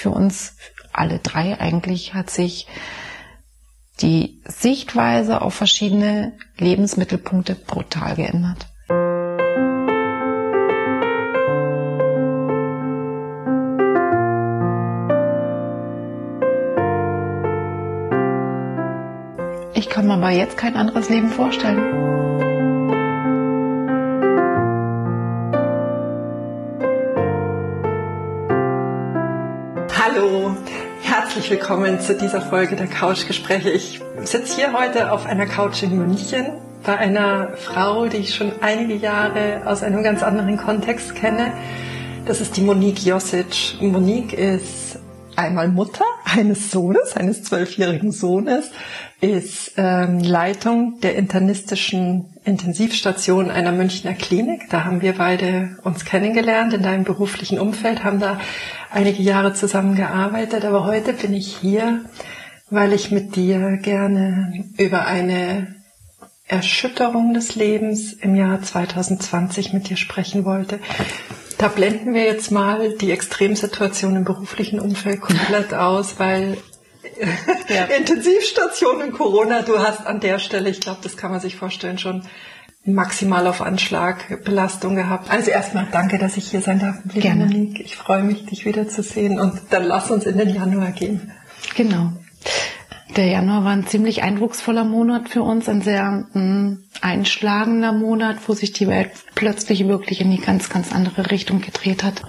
[0.00, 0.56] für uns
[0.92, 2.66] alle drei eigentlich hat sich
[4.00, 8.66] die Sichtweise auf verschiedene Lebensmittelpunkte brutal geändert.
[19.74, 22.09] Ich kann mir aber jetzt kein anderes Leben vorstellen.
[31.50, 33.70] Willkommen zu dieser Folge der Couchgespräche.
[33.70, 36.46] Ich sitze hier heute auf einer Couch in München
[36.84, 41.52] bei einer Frau, die ich schon einige Jahre aus einem ganz anderen Kontext kenne.
[42.24, 43.80] Das ist die Monique Josic.
[43.80, 45.00] Monique ist
[45.34, 48.70] einmal Mutter eines Sohnes, eines zwölfjährigen Sohnes,
[49.20, 54.70] ist ähm, Leitung der internistischen Intensivstation einer Münchner Klinik.
[54.70, 58.38] Da haben wir beide uns kennengelernt in deinem beruflichen Umfeld, haben da
[58.90, 60.64] einige Jahre zusammengearbeitet.
[60.64, 62.04] Aber heute bin ich hier,
[62.70, 65.76] weil ich mit dir gerne über eine
[66.46, 70.80] Erschütterung des Lebens im Jahr 2020 mit dir sprechen wollte.
[71.58, 76.56] Da blenden wir jetzt mal die Extremsituation im beruflichen Umfeld komplett aus, weil
[77.68, 77.84] ja.
[77.96, 81.98] Intensivstation in Corona, du hast an der Stelle, ich glaube, das kann man sich vorstellen,
[81.98, 82.24] schon
[82.84, 85.30] maximal auf Anschlag Belastung gehabt.
[85.30, 86.96] Also erstmal danke, dass ich hier sein darf.
[87.14, 87.46] Gerne.
[87.46, 87.80] Monique.
[87.80, 91.32] Ich freue mich, dich wiederzusehen und dann lass uns in den Januar gehen.
[91.76, 92.12] Genau.
[93.16, 98.36] Der Januar war ein ziemlich eindrucksvoller Monat für uns, ein sehr mh, hm, einschlagender Monat,
[98.46, 102.22] wo sich die Welt plötzlich wirklich in die ganz, ganz andere Richtung gedreht hat.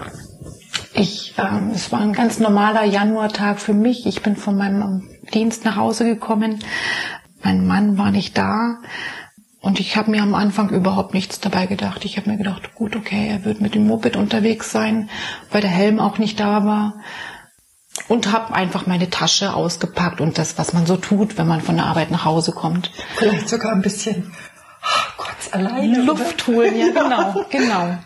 [0.93, 4.05] Ich, ähm, es war ein ganz normaler Januartag für mich.
[4.05, 6.59] Ich bin von meinem Dienst nach Hause gekommen.
[7.43, 8.79] Mein Mann war nicht da.
[9.61, 12.03] Und ich habe mir am Anfang überhaupt nichts dabei gedacht.
[12.03, 15.09] Ich habe mir gedacht, gut, okay, er wird mit dem Moped unterwegs sein,
[15.51, 16.95] weil der Helm auch nicht da war.
[18.07, 21.75] Und habe einfach meine Tasche ausgepackt und das, was man so tut, wenn man von
[21.75, 22.91] der Arbeit nach Hause kommt.
[23.17, 24.31] Vielleicht sogar ein bisschen
[24.81, 26.01] oh, kurz alleine.
[26.01, 27.97] Luft holen, ja, genau, genau.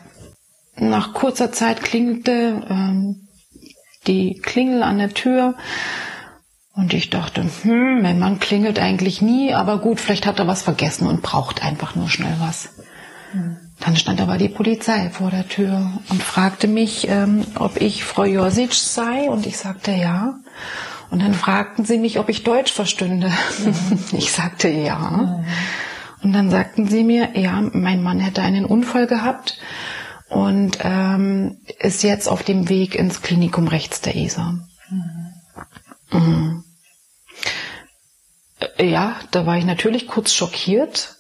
[0.78, 3.30] Nach kurzer Zeit klingelte ähm,
[4.08, 5.56] die Klingel an der Tür
[6.76, 10.62] und ich dachte, hm, mein Mann klingelt eigentlich nie, aber gut, vielleicht hat er was
[10.62, 12.70] vergessen und braucht einfach nur schnell was.
[13.32, 13.58] Hm.
[13.80, 18.26] Dann stand aber die Polizei vor der Tür und fragte mich, ähm, ob ich Frau
[18.26, 20.36] Josic sei und ich sagte ja.
[21.12, 23.32] Und dann fragten sie mich, ob ich Deutsch verstünde.
[23.64, 24.00] Mhm.
[24.18, 24.98] Ich sagte ja.
[24.98, 25.46] Mhm.
[26.24, 29.60] Und dann sagten sie mir, ja, mein Mann hätte einen Unfall gehabt
[30.28, 34.56] und ähm, ist jetzt auf dem Weg ins Klinikum rechts der Isar.
[36.12, 36.65] Mhm.
[38.78, 38.90] Mhm.
[38.90, 41.16] Ja, da war ich natürlich kurz schockiert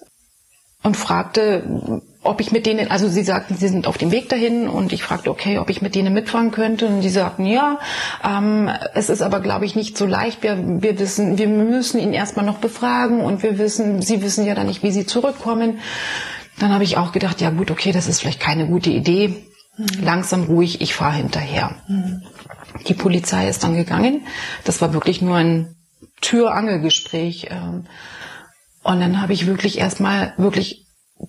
[0.83, 4.67] und fragte, ob ich mit denen, also sie sagten, sie sind auf dem Weg dahin
[4.67, 7.79] und ich fragte, okay, ob ich mit denen mitfahren könnte und die sagten, ja,
[8.23, 10.44] ähm, es ist aber, glaube ich, nicht so leicht.
[10.44, 14.53] Wir, wir wissen, wir müssen ihn erstmal noch befragen und wir wissen, sie wissen ja
[14.53, 15.79] dann nicht, wie sie zurückkommen.
[16.59, 19.47] Dann habe ich auch gedacht, ja gut, okay, das ist vielleicht keine gute Idee.
[19.78, 20.03] Mhm.
[20.03, 21.75] Langsam ruhig, ich fahre hinterher.
[21.88, 22.22] Mhm.
[22.88, 24.22] Die Polizei ist dann gegangen.
[24.63, 25.75] Das war wirklich nur ein
[26.21, 27.47] Tür-Angel-Gespräch.
[27.51, 27.85] Ähm,
[28.83, 30.85] und dann habe ich wirklich erstmal wirklich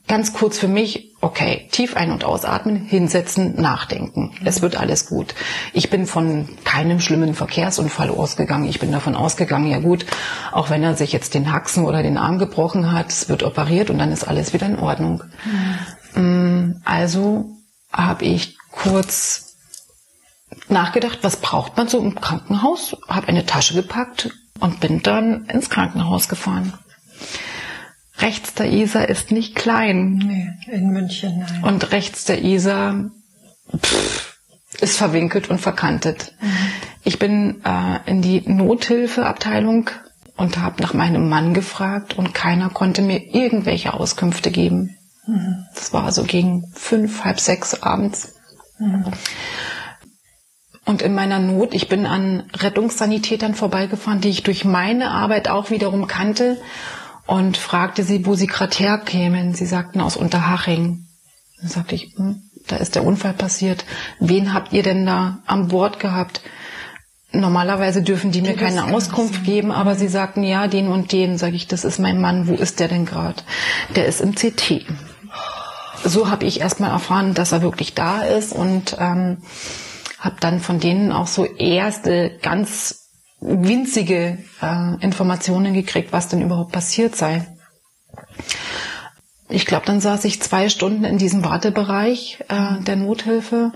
[0.09, 4.32] ganz kurz für mich, okay, tief ein- und ausatmen, hinsetzen, nachdenken.
[4.44, 5.34] Es wird alles gut.
[5.72, 8.69] Ich bin von keinem schlimmen Verkehrsunfall ausgegangen.
[8.69, 10.04] Ich bin davon ausgegangen, ja gut,
[10.53, 13.91] auch wenn er sich jetzt den Haxen oder den Arm gebrochen hat, es wird operiert
[13.91, 15.22] und dann ist alles wieder in Ordnung.
[16.14, 16.82] Mhm.
[16.84, 17.47] Also
[17.93, 19.56] habe ich kurz
[20.69, 24.31] nachgedacht, was braucht man so im Krankenhaus, habe eine Tasche gepackt
[24.61, 26.72] und bin dann ins Krankenhaus gefahren
[28.19, 30.15] rechts der Isar ist nicht klein.
[30.17, 31.65] Nee, in München, nein.
[31.65, 33.11] Und rechts der Isar
[33.77, 34.39] pff,
[34.81, 36.34] ist verwinkelt und verkantet.
[36.41, 36.49] Mhm.
[37.05, 39.91] Ich bin äh, in die Nothilfeabteilung
[40.37, 44.97] und habe nach meinem Mann gefragt und keiner konnte mir irgendwelche Auskünfte geben.
[45.27, 45.65] Mhm.
[45.75, 48.34] Das war so gegen fünf, halb sechs abends.
[48.78, 49.05] Mhm.
[50.87, 55.71] Und in meiner Not, ich bin an Rettungssanitätern vorbeigefahren, die ich durch meine Arbeit auch
[55.71, 56.59] wiederum kannte
[57.27, 59.53] und fragte sie, wo sie gerade herkämen.
[59.53, 61.06] Sie sagten aus Unterhaching.
[61.61, 63.85] Dann sagte ich, hm, da ist der Unfall passiert.
[64.21, 66.41] Wen habt ihr denn da an Bord gehabt?
[67.32, 71.37] Normalerweise dürfen die, die mir keine Auskunft geben, aber sie sagten, ja, den und den.
[71.37, 72.47] Sag ich, das ist mein Mann.
[72.47, 73.43] Wo ist der denn gerade?
[73.97, 74.87] Der ist im CT.
[76.05, 79.39] So habe ich erstmal erfahren, dass er wirklich da ist und ähm,
[80.19, 83.07] habe dann von denen auch so erste ganz
[83.41, 87.47] winzige äh, Informationen gekriegt, was denn überhaupt passiert sei.
[89.49, 93.73] ich glaube, dann saß ich zwei Stunden in diesem Wartebereich äh, der Nothilfe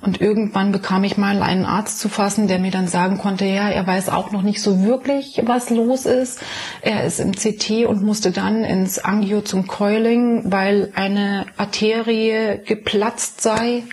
[0.00, 3.68] und irgendwann bekam ich mal einen Arzt zu fassen, der mir dann sagen konnte, ja,
[3.68, 6.40] er weiß auch noch nicht so wirklich, was los ist.
[6.80, 13.42] Er ist im CT und musste dann ins Angio zum Coiling, weil eine Arterie geplatzt
[13.42, 13.84] sei.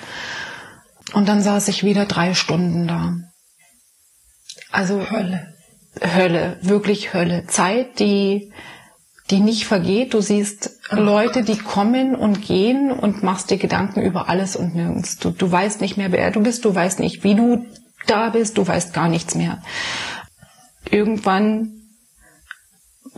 [1.14, 3.16] Und dann saß ich wieder drei Stunden da.
[4.72, 5.54] Also Hölle.
[6.02, 7.46] Hölle, wirklich Hölle.
[7.48, 8.52] Zeit, die
[9.30, 10.14] die nicht vergeht.
[10.14, 14.76] Du siehst oh Leute, die kommen und gehen und machst dir Gedanken über alles und
[14.76, 15.18] nirgends.
[15.18, 17.66] Du, du weißt nicht mehr, wer du bist, du weißt nicht, wie du
[18.08, 19.62] da bist, du weißt gar nichts mehr.
[20.90, 21.82] Irgendwann,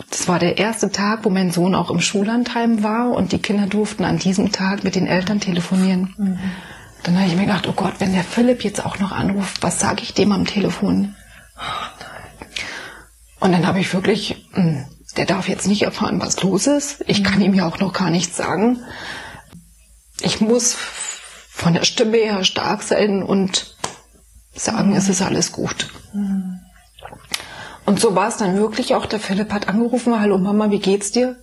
[0.09, 3.67] das war der erste Tag, wo mein Sohn auch im Schullandheim war und die Kinder
[3.67, 6.13] durften an diesem Tag mit den Eltern telefonieren.
[6.17, 6.39] Mhm.
[7.03, 9.79] Dann habe ich mir gedacht, oh Gott, wenn der Philipp jetzt auch noch anruft, was
[9.79, 11.15] sage ich dem am Telefon?
[13.39, 14.85] Und dann habe ich wirklich mh, hm,
[15.17, 17.03] der darf jetzt nicht erfahren, was los ist.
[17.07, 18.79] Ich kann ihm ja auch noch gar nichts sagen.
[20.21, 20.77] Ich muss
[21.49, 23.75] von der Stimme her stark sein und
[24.55, 25.89] sagen, es ist alles gut.
[27.85, 29.05] Und so war es dann wirklich auch.
[29.05, 31.35] Der Philipp hat angerufen, hallo Mama, wie geht's dir?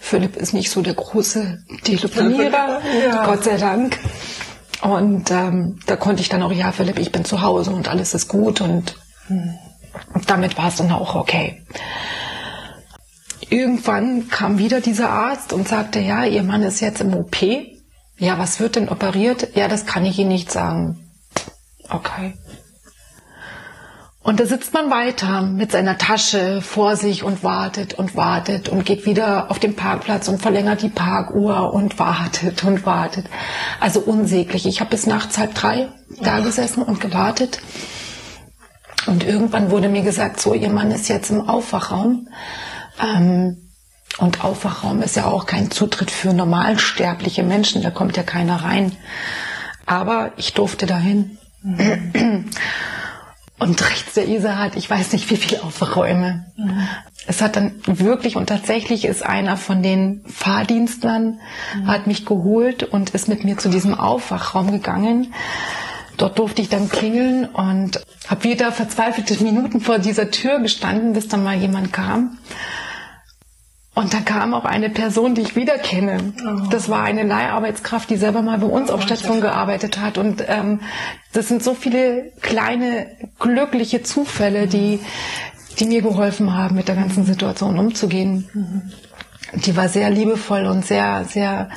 [0.00, 3.24] Philipp ist nicht so der große Telefonierer, ja.
[3.24, 3.98] Gott sei Dank.
[4.82, 8.14] Und ähm, da konnte ich dann auch, ja Philipp, ich bin zu Hause und alles
[8.14, 8.96] ist gut und
[10.26, 11.62] damit war es dann auch okay
[13.50, 17.36] irgendwann kam wieder dieser Arzt und sagte, ja, Ihr Mann ist jetzt im OP.
[18.18, 19.56] Ja, was wird denn operiert?
[19.56, 21.10] Ja, das kann ich Ihnen nicht sagen.
[21.88, 22.34] Okay.
[24.26, 28.84] Und da sitzt man weiter mit seiner Tasche vor sich und wartet und wartet und
[28.84, 33.26] geht wieder auf den Parkplatz und verlängert die Parkuhr und wartet und wartet.
[33.78, 34.66] Also unsäglich.
[34.66, 35.90] Ich habe bis nachts halb drei
[36.20, 37.60] da gesessen und gewartet.
[39.06, 42.26] Und irgendwann wurde mir gesagt, so, Ihr Mann ist jetzt im Aufwachraum.
[43.00, 43.70] Ähm,
[44.18, 48.90] und Aufwachraum ist ja auch kein Zutritt für normalsterbliche Menschen, da kommt ja keiner rein.
[49.86, 51.38] Aber ich durfte dahin.
[51.62, 52.50] Mhm.
[53.58, 56.44] Und rechts der Isar hat, ich weiß nicht wie viele Aufwachräume.
[56.56, 56.88] Mhm.
[57.26, 61.40] Es hat dann wirklich und tatsächlich ist einer von den Fahrdienstlern,
[61.74, 61.86] mhm.
[61.86, 65.32] hat mich geholt und ist mit mir zu diesem Aufwachraum gegangen.
[66.18, 71.28] Dort durfte ich dann klingeln und habe wieder verzweifelte Minuten vor dieser Tür gestanden, bis
[71.28, 72.38] dann mal jemand kam.
[73.96, 76.34] Und da kam auch eine Person, die ich wieder kenne.
[76.38, 76.68] Oh.
[76.68, 80.18] Das war eine Leiharbeitskraft, die selber mal bei uns oh, auf Station gearbeitet hat.
[80.18, 80.80] Und ähm,
[81.32, 83.06] das sind so viele kleine
[83.38, 85.00] glückliche Zufälle, die,
[85.78, 88.46] die mir geholfen haben, mit der ganzen Situation umzugehen.
[88.52, 88.82] Mhm.
[89.64, 91.70] Die war sehr liebevoll und sehr, sehr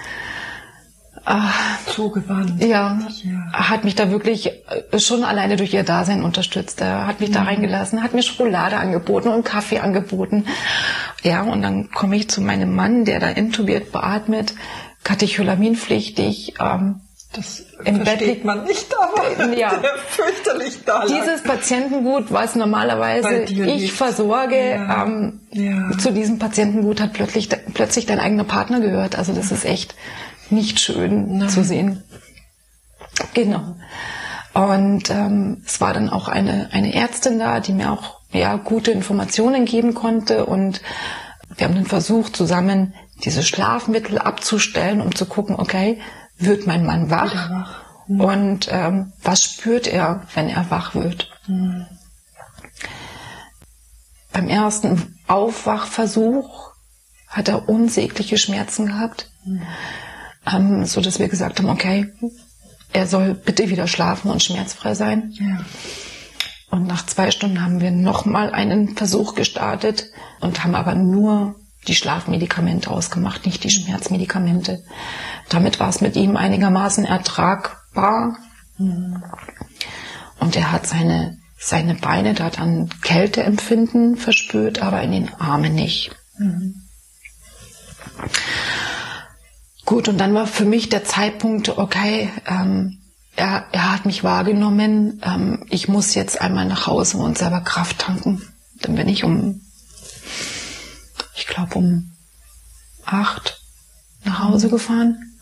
[1.93, 2.63] zugewandt.
[2.63, 6.81] Ja, ja, hat mich da wirklich äh, schon alleine durch ihr Dasein unterstützt.
[6.81, 7.33] Er hat mich mhm.
[7.33, 10.45] da reingelassen, hat mir Schokolade angeboten und Kaffee angeboten.
[11.23, 14.53] Ja, und dann komme ich zu meinem Mann, der da intubiert beatmet,
[15.03, 16.55] katecholaminpflichtig.
[16.59, 17.01] Ähm,
[17.33, 19.69] das im versteht Bett man nicht, aber ja.
[20.07, 21.07] fürchterlich da lag.
[21.07, 23.93] Dieses Patientengut, was normalerweise ich nicht.
[23.93, 25.05] versorge, ja.
[25.05, 25.95] Ähm, ja.
[25.99, 29.15] zu diesem Patientengut hat plötzlich, plötzlich dein eigener Partner gehört.
[29.15, 29.93] Also das ist echt
[30.51, 31.49] nicht schön Nein.
[31.49, 32.03] zu sehen.
[33.33, 33.75] Genau.
[34.53, 38.91] Und ähm, es war dann auch eine, eine Ärztin da, die mir auch ja, gute
[38.91, 40.45] Informationen geben konnte.
[40.45, 40.81] Und
[41.55, 42.93] wir haben dann versucht, zusammen
[43.23, 45.99] diese Schlafmittel abzustellen, um zu gucken, okay,
[46.37, 47.49] wird mein Mann wach?
[47.49, 47.81] wach.
[48.07, 48.21] Mhm.
[48.21, 51.29] Und ähm, was spürt er, wenn er wach wird?
[51.47, 51.85] Mhm.
[54.31, 56.71] Beim ersten Aufwachversuch
[57.27, 59.29] hat er unsägliche Schmerzen gehabt.
[59.45, 59.61] Mhm
[60.53, 62.11] ähm, so dass wir gesagt haben, okay,
[62.93, 65.31] er soll bitte wieder schlafen und schmerzfrei sein.
[65.33, 65.65] Ja.
[66.71, 70.05] Und nach zwei Stunden haben wir nochmal einen Versuch gestartet
[70.39, 71.55] und haben aber nur
[71.87, 74.83] die Schlafmedikamente ausgemacht, nicht die Schmerzmedikamente.
[75.49, 78.37] Damit war es mit ihm einigermaßen ertragbar.
[78.77, 86.11] Und er hat seine, seine Beine da dann Kälteempfinden verspürt, aber in den Armen nicht.
[86.37, 86.83] Mhm.
[89.89, 92.99] Gut, und dann war für mich der Zeitpunkt, okay, ähm,
[93.35, 97.97] er, er hat mich wahrgenommen, ähm, ich muss jetzt einmal nach Hause und selber Kraft
[97.97, 98.47] tanken.
[98.81, 99.61] Dann bin ich um,
[101.35, 102.11] ich glaube um
[103.03, 103.63] acht
[104.25, 105.35] nach Hause gefahren,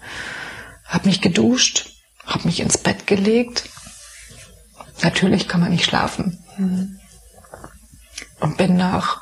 [0.85, 1.89] habe mich geduscht,
[2.25, 3.67] habe mich ins Bett gelegt.
[5.01, 6.41] Natürlich kann man nicht schlafen.
[6.57, 6.99] Mhm.
[8.39, 9.19] Und bin nach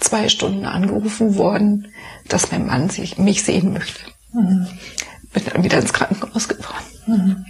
[0.00, 1.94] zwei Stunden angerufen worden,
[2.26, 4.00] dass mein Mann sich, mich sehen möchte.
[4.32, 4.68] Mhm.
[5.32, 6.84] Bin dann wieder ins Krankenhaus gefahren.
[7.06, 7.46] Mhm.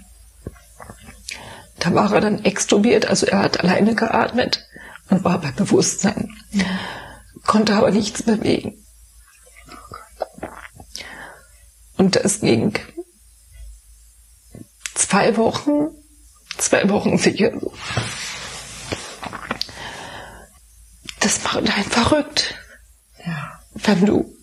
[1.78, 4.66] Da war er dann extubiert, also er hat alleine geatmet
[5.08, 6.30] und war bei Bewusstsein.
[7.46, 8.84] Konnte aber nichts bewegen.
[11.96, 12.78] Und das ging
[14.94, 15.88] zwei Wochen,
[16.58, 17.52] zwei Wochen sicher.
[21.20, 22.54] Das macht einen verrückt.
[23.24, 23.60] Ja.
[23.74, 24.36] Wenn du,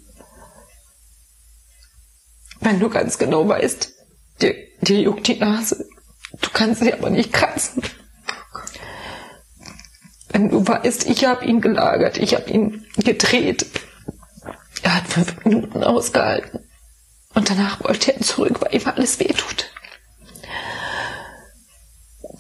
[2.60, 3.94] wenn du ganz genau weißt,
[4.42, 5.88] dir, dir juckt die Nase,
[6.42, 7.84] du kannst sie aber nicht kratzen.
[10.30, 13.66] Wenn du weißt, ich habe ihn gelagert, ich habe ihn gedreht.
[14.84, 16.60] Er hat fünf Minuten ausgehalten.
[17.34, 19.72] Und danach wollte er zurück, weil ihm alles wehtut.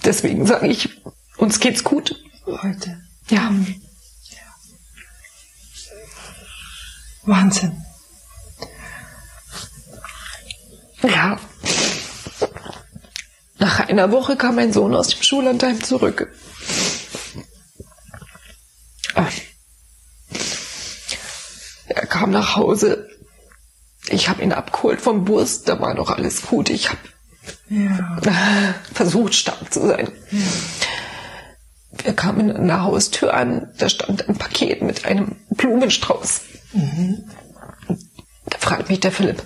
[0.03, 1.01] Deswegen sage ich,
[1.38, 2.15] uns geht's gut.
[2.45, 3.01] Heute.
[3.29, 3.51] Ja.
[7.24, 7.83] Wahnsinn.
[11.07, 11.39] Ja.
[13.59, 16.31] Nach einer Woche kam mein Sohn aus dem Schullandheim zurück.
[21.87, 23.09] Er kam nach Hause.
[24.09, 26.69] Ich habe ihn abgeholt vom Bus, da war noch alles gut.
[26.69, 26.99] Ich habe
[27.69, 28.75] ja.
[28.93, 30.11] versucht, stark zu sein.
[30.31, 30.39] Ja.
[32.03, 36.41] Wir kamen an der Haustür an, da stand ein Paket mit einem Blumenstrauß.
[36.73, 37.23] Mhm.
[38.45, 39.43] Da fragt mich der Philipp,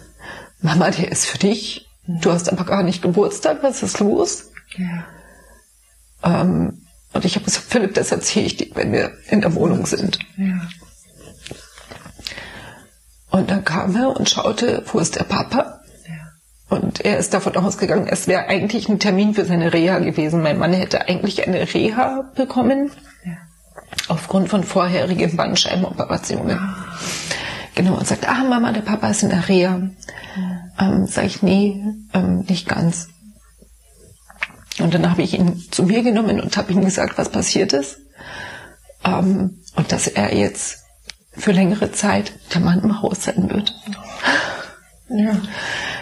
[0.61, 1.87] Mama, der ist für dich.
[2.07, 4.51] Du hast aber gar nicht Geburtstag, was ist los?
[4.77, 5.03] Ja.
[6.23, 9.85] Ähm, und ich habe gesagt, Philipp, das erzähle ich dir, wenn wir in der Wohnung
[9.85, 10.19] sind.
[10.37, 10.61] Ja.
[13.29, 15.81] Und dann kam er und schaute, wo ist der Papa?
[16.07, 16.77] Ja.
[16.77, 20.41] Und er ist davon ausgegangen, es wäre eigentlich ein Termin für seine Reha gewesen.
[20.41, 22.91] Mein Mann hätte eigentlich eine Reha bekommen.
[23.25, 23.37] Ja.
[24.07, 26.57] Aufgrund von vorherigen Bandscheibenoperationen.
[26.57, 26.85] Ah.
[27.75, 29.81] Genau, und sagt, ah Mama, der Papa ist in der Reha.
[30.79, 33.07] Ähm, sag ich, nee, ähm, nicht ganz.
[34.79, 37.99] Und dann habe ich ihn zu mir genommen und habe ihm gesagt, was passiert ist.
[39.03, 40.79] Ähm, und dass er jetzt
[41.33, 43.73] für längere Zeit der Mann im Haus sein wird.
[45.09, 45.41] Ja.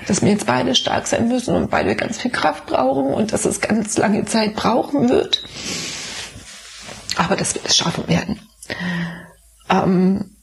[0.07, 3.45] Dass wir jetzt beide stark sein müssen und beide ganz viel Kraft brauchen und dass
[3.45, 5.43] es ganz lange Zeit brauchen wird.
[7.15, 8.39] Aber dass wir es schaffen werden.
[9.69, 10.35] Ähm,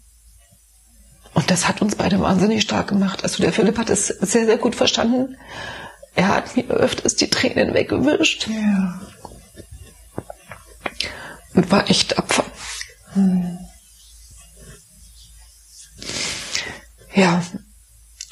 [1.36, 3.22] und das hat uns beide wahnsinnig stark gemacht.
[3.22, 5.36] Also der Philipp hat es sehr, sehr gut verstanden.
[6.14, 8.48] Er hat mir öfters die Tränen weggewischt.
[8.48, 9.02] Ja.
[11.52, 12.44] Und war echt Opfer.
[13.12, 13.58] Hm.
[17.12, 17.42] Ja.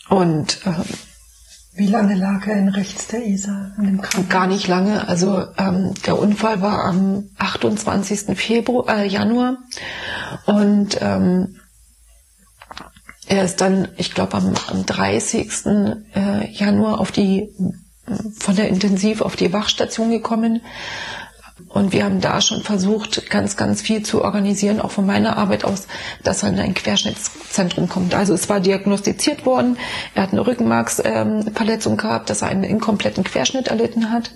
[0.08, 0.84] Und ähm,
[1.75, 4.30] wie lange lag er in rechts der Isar in dem Krankenhaus?
[4.30, 5.06] Gar nicht lange.
[5.08, 8.34] Also ähm, der Unfall war am 28.
[8.38, 9.58] Februar, äh, Januar
[10.46, 11.61] und ähm,
[13.26, 15.50] er ist dann, ich glaube, am, am 30.
[16.14, 17.49] Äh, Januar auf die,
[18.38, 20.61] von der Intensiv auf die Wachstation gekommen.
[21.69, 25.64] Und wir haben da schon versucht, ganz, ganz viel zu organisieren, auch von meiner Arbeit
[25.64, 25.87] aus,
[26.25, 28.14] dass er in ein Querschnittszentrum kommt.
[28.14, 29.76] Also es war diagnostiziert worden,
[30.14, 34.33] er hat eine Rückenmarksverletzung ähm, gehabt, dass er einen inkompletten Querschnitt erlitten hat.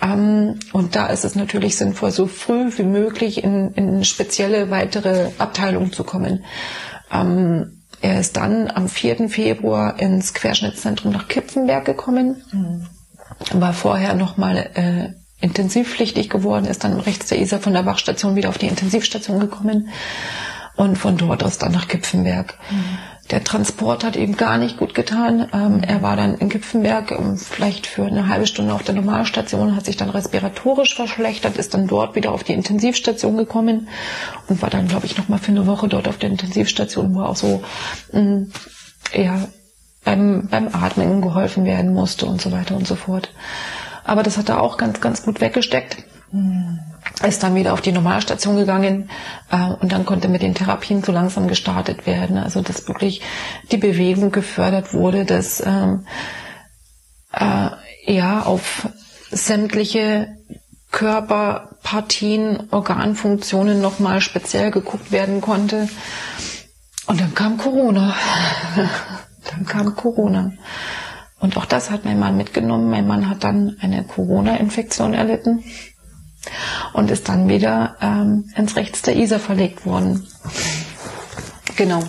[0.00, 5.30] Ähm, und da ist es natürlich sinnvoll, so früh wie möglich in, in spezielle weitere
[5.38, 6.44] Abteilung zu kommen.
[8.02, 9.28] Er ist dann am 4.
[9.28, 12.86] Februar ins Querschnittszentrum nach Kipfenberg gekommen, mhm.
[13.60, 18.48] war vorher nochmal äh, intensivpflichtig geworden, ist dann rechts der Isar von der Wachstation wieder
[18.48, 19.88] auf die Intensivstation gekommen
[20.76, 22.54] und von dort aus dann nach Kipfenberg.
[22.70, 22.98] Mhm.
[23.30, 25.48] Der Transport hat ihm gar nicht gut getan.
[25.52, 29.76] Ähm, er war dann in Gipfenberg ähm, vielleicht für eine halbe Stunde auf der Normalstation,
[29.76, 33.88] hat sich dann respiratorisch verschlechtert, ist dann dort wieder auf die Intensivstation gekommen
[34.48, 37.20] und war dann, glaube ich, noch mal für eine Woche dort auf der Intensivstation, wo
[37.20, 37.62] er auch so
[38.12, 38.52] mh, mm,
[39.14, 39.48] ja,
[40.04, 43.32] beim, beim Atmen geholfen werden musste und so weiter und so fort.
[44.04, 46.04] Aber das hat er auch ganz, ganz gut weggesteckt.
[47.26, 49.10] Ist dann wieder auf die Normalstation gegangen
[49.50, 52.38] äh, und dann konnte mit den Therapien so langsam gestartet werden.
[52.38, 53.20] Also dass wirklich
[53.70, 56.06] die Bewegung gefördert wurde, dass ähm,
[57.32, 57.68] äh,
[58.06, 58.88] ja auf
[59.30, 60.36] sämtliche
[60.90, 65.88] Körperpartien, Organfunktionen nochmal speziell geguckt werden konnte.
[67.06, 68.14] Und dann kam Corona.
[69.50, 70.52] dann kam Corona.
[71.40, 72.88] Und auch das hat mein Mann mitgenommen.
[72.88, 75.64] Mein Mann hat dann eine Corona-Infektion erlitten
[76.92, 80.26] und ist dann wieder ähm, ins Rechts der Isar verlegt worden.
[81.76, 82.02] Genau.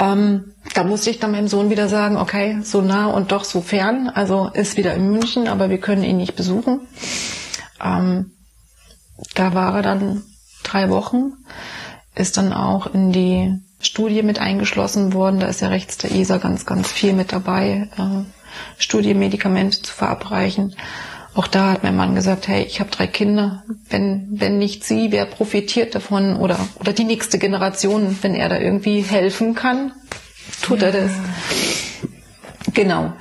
[0.00, 3.60] Ähm, da musste ich dann meinem Sohn wieder sagen, okay, so nah und doch so
[3.60, 4.08] fern.
[4.08, 6.80] Also ist wieder in München, aber wir können ihn nicht besuchen.
[7.82, 8.32] Ähm,
[9.34, 10.22] da war er dann
[10.62, 11.32] drei Wochen,
[12.14, 15.40] ist dann auch in die Studie mit eingeschlossen worden.
[15.40, 18.24] Da ist ja rechts der Isar ganz, ganz viel mit dabei, äh,
[18.78, 20.74] Studienmedikamente zu verabreichen.
[21.34, 23.62] Auch da hat mein Mann gesagt, hey, ich habe drei Kinder.
[23.88, 26.36] Wenn, wenn nicht sie, wer profitiert davon?
[26.36, 29.92] Oder, oder die nächste Generation, wenn er da irgendwie helfen kann,
[30.60, 30.88] tut ja.
[30.88, 31.10] er das.
[32.74, 33.12] Genau.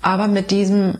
[0.00, 0.98] Aber mit diesem,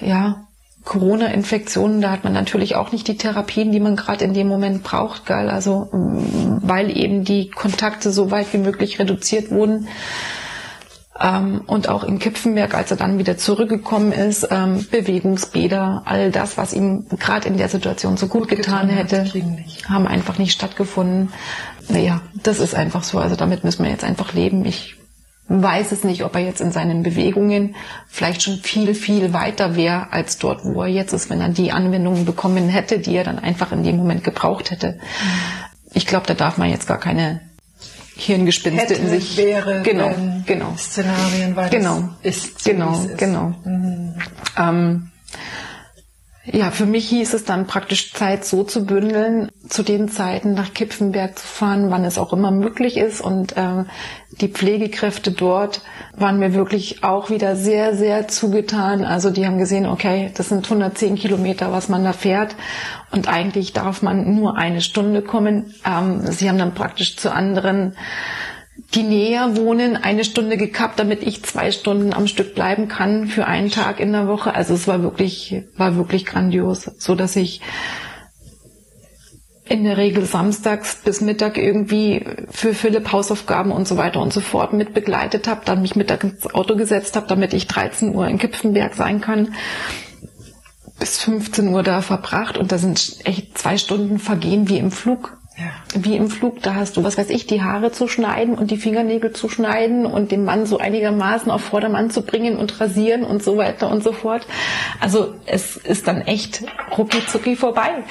[0.00, 0.46] ja,
[0.84, 4.82] Corona-Infektionen, da hat man natürlich auch nicht die Therapien, die man gerade in dem Moment
[4.82, 5.48] braucht, geil.
[5.48, 9.88] Also weil eben die Kontakte so weit wie möglich reduziert wurden.
[11.20, 16.58] Ähm, und auch in Kipfenberg, als er dann wieder zurückgekommen ist, ähm, Bewegungsbäder, all das,
[16.58, 19.30] was ihm gerade in der Situation so gut, getan, getan, hätte,
[19.88, 21.32] haben einfach nicht stattgefunden.
[21.88, 23.18] Naja, das ist einfach so.
[23.18, 24.64] Also damit müssen wir jetzt einfach leben.
[24.64, 24.96] Ich
[25.46, 27.76] weiß es nicht, ob er jetzt in seinen Bewegungen
[28.08, 31.70] vielleicht schon viel, viel weiter wäre als dort, wo er jetzt ist, wenn er die
[31.70, 34.98] Anwendungen bekommen hätte, die er dann einfach in dem Moment gebraucht hätte.
[35.92, 37.40] Ich glaube, da darf man jetzt gar keine
[38.16, 39.36] Hirngespinste in sich.
[39.36, 40.14] Wäre, genau,
[40.46, 40.74] genau.
[40.76, 43.18] Szenarien, weil genau, ist so, genau, ist.
[43.18, 43.54] genau.
[43.64, 44.14] Mhm.
[44.56, 45.10] Ähm,
[46.46, 50.74] ja, für mich hieß es dann praktisch Zeit so zu bündeln, zu den Zeiten nach
[50.74, 53.22] Kipfenberg zu fahren, wann es auch immer möglich ist.
[53.22, 53.84] Und äh,
[54.42, 55.80] die Pflegekräfte dort
[56.14, 59.04] waren mir wirklich auch wieder sehr, sehr zugetan.
[59.04, 62.56] Also die haben gesehen, okay, das sind 110 Kilometer, was man da fährt.
[63.10, 65.74] Und eigentlich darf man nur eine Stunde kommen.
[65.86, 67.96] Ähm, sie haben dann praktisch zu anderen
[68.94, 73.46] die näher wohnen, eine Stunde gekappt, damit ich zwei Stunden am Stück bleiben kann für
[73.46, 74.54] einen Tag in der Woche.
[74.54, 77.60] Also es war wirklich, war wirklich grandios, so dass ich
[79.66, 84.40] in der Regel samstags bis Mittag irgendwie für Philipp Hausaufgaben und so weiter und so
[84.40, 88.28] fort mit begleitet habe, dann mich Mittag ins Auto gesetzt habe, damit ich 13 Uhr
[88.28, 89.54] in Kipfenberg sein kann,
[90.98, 95.38] bis 15 Uhr da verbracht und da sind echt zwei Stunden vergehen wie im Flug.
[95.56, 95.66] Ja.
[95.94, 98.76] Wie im Flug, da hast du, was weiß ich, die Haare zu schneiden und die
[98.76, 103.40] Fingernägel zu schneiden und den Mann so einigermaßen auf Vordermann zu bringen und rasieren und
[103.40, 104.44] so weiter und so fort.
[104.98, 106.64] Also es ist dann echt
[106.98, 108.02] rucki zucki vorbei.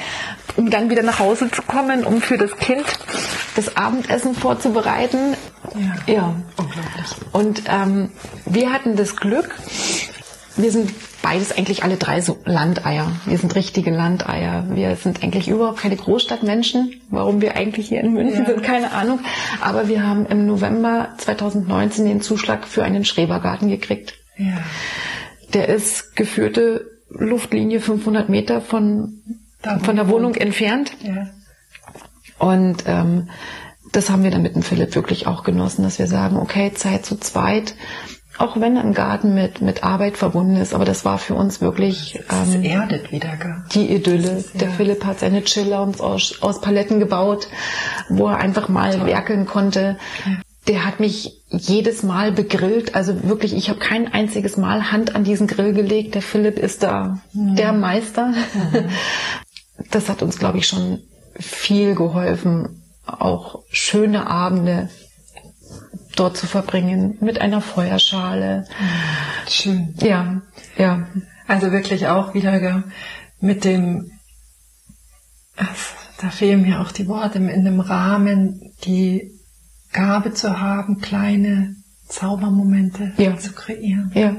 [0.56, 2.86] Um dann wieder nach Hause zu kommen, um für das Kind
[3.56, 5.36] das Abendessen vorzubereiten.
[6.08, 6.36] Ja, ja.
[6.58, 7.08] unglaublich.
[7.34, 8.12] Und ähm,
[8.46, 9.54] wir hatten das Glück,
[10.56, 10.92] wir sind
[11.24, 13.12] beides eigentlich alle drei so Landeier.
[13.26, 14.68] Wir sind richtige Landeier.
[14.70, 17.02] Wir sind eigentlich überhaupt keine Großstadtmenschen.
[17.10, 18.46] Warum wir eigentlich hier in München ja.
[18.46, 19.22] sind, keine Ahnung.
[19.62, 24.16] Aber wir haben im November 2019 den Zuschlag für einen Schrebergarten gekriegt.
[24.38, 24.58] Ja.
[25.54, 29.22] Der ist geführte Luftlinie 500 Meter von,
[29.82, 30.92] von der Wohnung entfernt.
[31.02, 31.30] Ja.
[32.38, 33.30] Und ähm,
[33.94, 37.06] das haben wir dann mit dem Philipp wirklich auch genossen, dass wir sagen, okay, Zeit
[37.06, 37.76] zu zweit
[38.38, 42.20] auch wenn ein Garten mit, mit Arbeit verbunden ist, aber das war für uns wirklich
[42.32, 43.64] ähm, erdet wieder, gell?
[43.74, 44.44] die Idylle.
[44.56, 47.48] Der Philipp hat seine Chiller aus, aus Paletten gebaut,
[48.10, 49.08] wo er einfach mal Toll.
[49.08, 49.98] werkeln konnte.
[50.26, 50.32] Ja.
[50.68, 52.96] Der hat mich jedes Mal begrillt.
[52.96, 56.16] Also wirklich, ich habe kein einziges Mal Hand an diesen Grill gelegt.
[56.16, 57.56] Der Philipp ist da mhm.
[57.56, 58.28] der Meister.
[58.30, 58.90] Mhm.
[59.90, 61.00] Das hat uns, glaube ich, schon
[61.38, 62.84] viel geholfen.
[63.06, 64.90] Auch schöne Abende
[66.16, 68.66] dort zu verbringen mit einer Feuerschale.
[69.48, 69.96] Schön.
[70.02, 70.42] Ja,
[70.78, 71.08] ja.
[71.48, 72.84] Also wirklich auch wieder
[73.40, 74.12] mit dem,
[76.20, 79.32] da fehlen mir auch die Worte, in dem Rahmen die
[79.92, 81.76] Gabe zu haben, kleine
[82.08, 83.38] Zaubermomente ja.
[83.38, 84.36] zu kreieren, ja.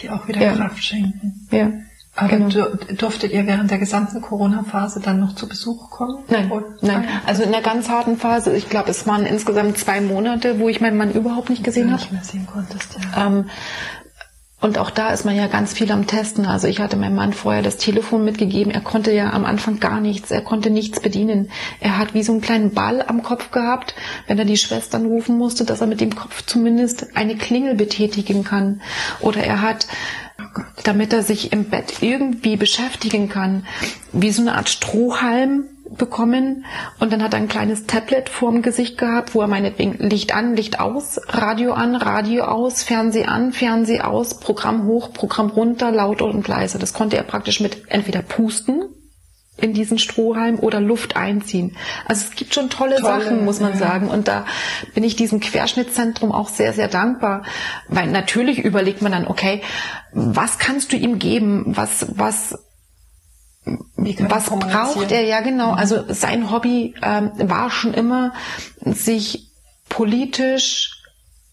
[0.00, 0.54] die auch wieder ja.
[0.54, 1.46] Kraft schenken.
[1.50, 1.72] Ja.
[2.20, 2.66] Aber genau.
[2.98, 6.18] durftet ihr während der gesamten Corona-Phase dann noch zu Besuch kommen?
[6.28, 6.50] Nein,
[6.82, 7.08] nein.
[7.26, 10.82] Also in der ganz harten Phase, ich glaube, es waren insgesamt zwei Monate, wo ich
[10.82, 12.00] meinen Mann überhaupt nicht gesehen habe.
[12.02, 13.26] Nicht mehr sehen konntest, ja.
[13.26, 13.46] Ähm,
[14.60, 16.44] und auch da ist man ja ganz viel am Testen.
[16.44, 18.70] Also ich hatte meinem Mann vorher das Telefon mitgegeben.
[18.70, 20.30] Er konnte ja am Anfang gar nichts.
[20.30, 21.50] Er konnte nichts bedienen.
[21.80, 23.94] Er hat wie so einen kleinen Ball am Kopf gehabt,
[24.26, 28.44] wenn er die Schwestern rufen musste, dass er mit dem Kopf zumindest eine Klingel betätigen
[28.44, 28.82] kann.
[29.20, 29.86] Oder er hat
[30.84, 33.66] damit er sich im Bett irgendwie beschäftigen kann,
[34.12, 35.64] wie so eine Art Strohhalm
[35.96, 36.64] bekommen
[37.00, 40.54] und dann hat er ein kleines Tablet vorm Gesicht gehabt, wo er meinetwegen Licht an,
[40.54, 46.26] Licht aus, Radio an, Radio aus, Fernseh an, Fernseh aus, Programm hoch, Programm runter, lauter
[46.26, 46.78] und leise.
[46.78, 48.89] Das konnte er praktisch mit entweder pusten
[49.60, 51.76] in diesen Strohhalm oder Luft einziehen.
[52.06, 53.78] Also es gibt schon tolle, tolle Sachen, muss man ja.
[53.78, 54.08] sagen.
[54.08, 54.44] Und da
[54.94, 57.44] bin ich diesem Querschnittszentrum auch sehr, sehr dankbar.
[57.88, 59.62] Weil natürlich überlegt man dann, okay,
[60.12, 61.64] was kannst du ihm geben?
[61.76, 62.58] Was, was,
[63.64, 65.24] was braucht er?
[65.24, 65.72] Ja, genau.
[65.72, 68.32] Also sein Hobby ähm, war schon immer,
[68.84, 69.50] sich
[69.88, 70.99] politisch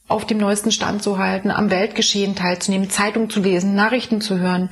[0.07, 4.69] auf dem neuesten Stand zu halten, am Weltgeschehen teilzunehmen, Zeitung zu lesen, Nachrichten zu hören.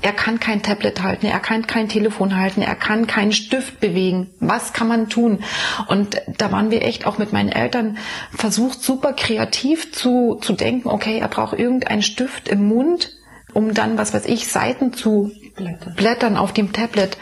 [0.00, 4.30] Er kann kein Tablet halten, er kann kein Telefon halten, er kann keinen Stift bewegen.
[4.38, 5.42] Was kann man tun?
[5.88, 7.98] Und da waren wir echt auch mit meinen Eltern
[8.32, 13.10] versucht, super kreativ zu, zu denken, okay, er braucht irgendeinen Stift im Mund,
[13.52, 17.16] um dann, was weiß ich, Seiten zu blättern, blättern auf dem Tablet.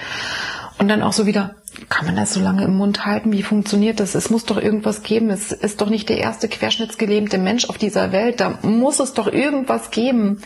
[0.78, 1.54] Und dann auch so wieder,
[1.94, 3.30] kann man das so lange im Mund halten?
[3.30, 4.16] Wie funktioniert das?
[4.16, 5.30] Es muss doch irgendwas geben.
[5.30, 8.40] Es ist doch nicht der erste querschnittsgelähmte Mensch auf dieser Welt.
[8.40, 10.42] Da muss es doch irgendwas geben.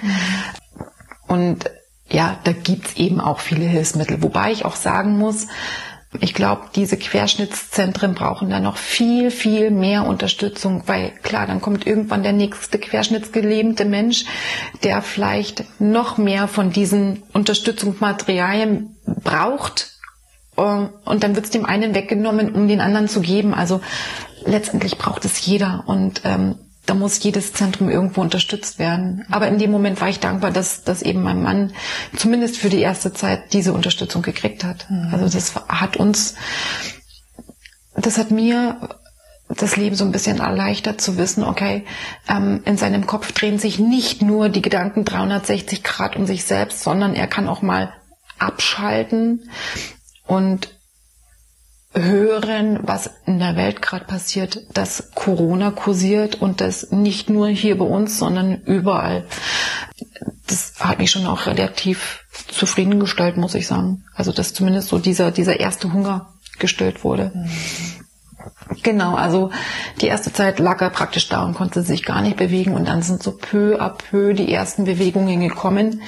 [1.26, 1.64] Und
[2.10, 4.22] ja, da gibt's eben auch viele Hilfsmittel.
[4.22, 5.46] Wobei ich auch sagen muss,
[6.20, 11.86] ich glaube, diese Querschnittszentren brauchen da noch viel, viel mehr Unterstützung, weil klar, dann kommt
[11.86, 14.26] irgendwann der nächste querschnittsgelähmte Mensch,
[14.84, 19.97] der vielleicht noch mehr von diesen Unterstützungsmaterialien braucht.
[20.58, 23.54] Und dann wird's dem einen weggenommen, um den anderen zu geben.
[23.54, 23.80] Also
[24.44, 25.84] letztendlich braucht es jeder.
[25.86, 29.24] Und ähm, da muss jedes Zentrum irgendwo unterstützt werden.
[29.30, 31.72] Aber in dem Moment war ich dankbar, dass, dass eben mein Mann
[32.16, 34.86] zumindest für die erste Zeit diese Unterstützung gekriegt hat.
[34.90, 35.08] Mhm.
[35.12, 36.34] Also das hat uns,
[37.94, 38.78] das hat mir
[39.48, 41.84] das Leben so ein bisschen erleichtert zu wissen, okay,
[42.28, 46.82] ähm, in seinem Kopf drehen sich nicht nur die Gedanken 360 Grad um sich selbst,
[46.82, 47.92] sondern er kann auch mal
[48.38, 49.48] abschalten
[50.28, 50.68] und
[51.94, 57.78] hören, was in der Welt gerade passiert, dass Corona kursiert und das nicht nur hier
[57.78, 59.24] bei uns, sondern überall.
[60.46, 64.04] Das hat mich schon auch relativ zufriedengestellt, muss ich sagen.
[64.14, 67.32] Also dass zumindest so dieser, dieser erste Hunger gestillt wurde.
[68.82, 69.50] Genau, also
[70.00, 73.02] die erste Zeit lag er praktisch da und konnte sich gar nicht bewegen und dann
[73.02, 76.02] sind so peu à peu die ersten Bewegungen gekommen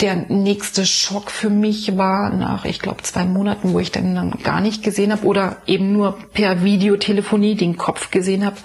[0.00, 4.30] der nächste Schock für mich war nach, ich glaube, zwei Monaten, wo ich dann, dann
[4.42, 8.56] gar nicht gesehen habe oder eben nur per Videotelefonie den Kopf gesehen habe,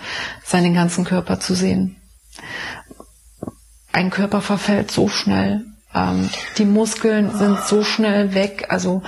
[0.44, 1.98] seinen ganzen Körper zu sehen.
[3.92, 5.66] Ein Körper verfällt so schnell.
[5.94, 8.68] Ähm, die Muskeln sind so schnell weg.
[8.70, 9.04] Also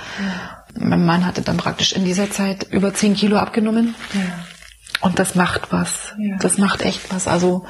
[0.74, 3.94] mein Mann hatte dann praktisch in dieser Zeit über zehn Kilo abgenommen.
[5.00, 6.14] Und das macht was.
[6.40, 7.28] Das macht echt was.
[7.28, 7.66] Also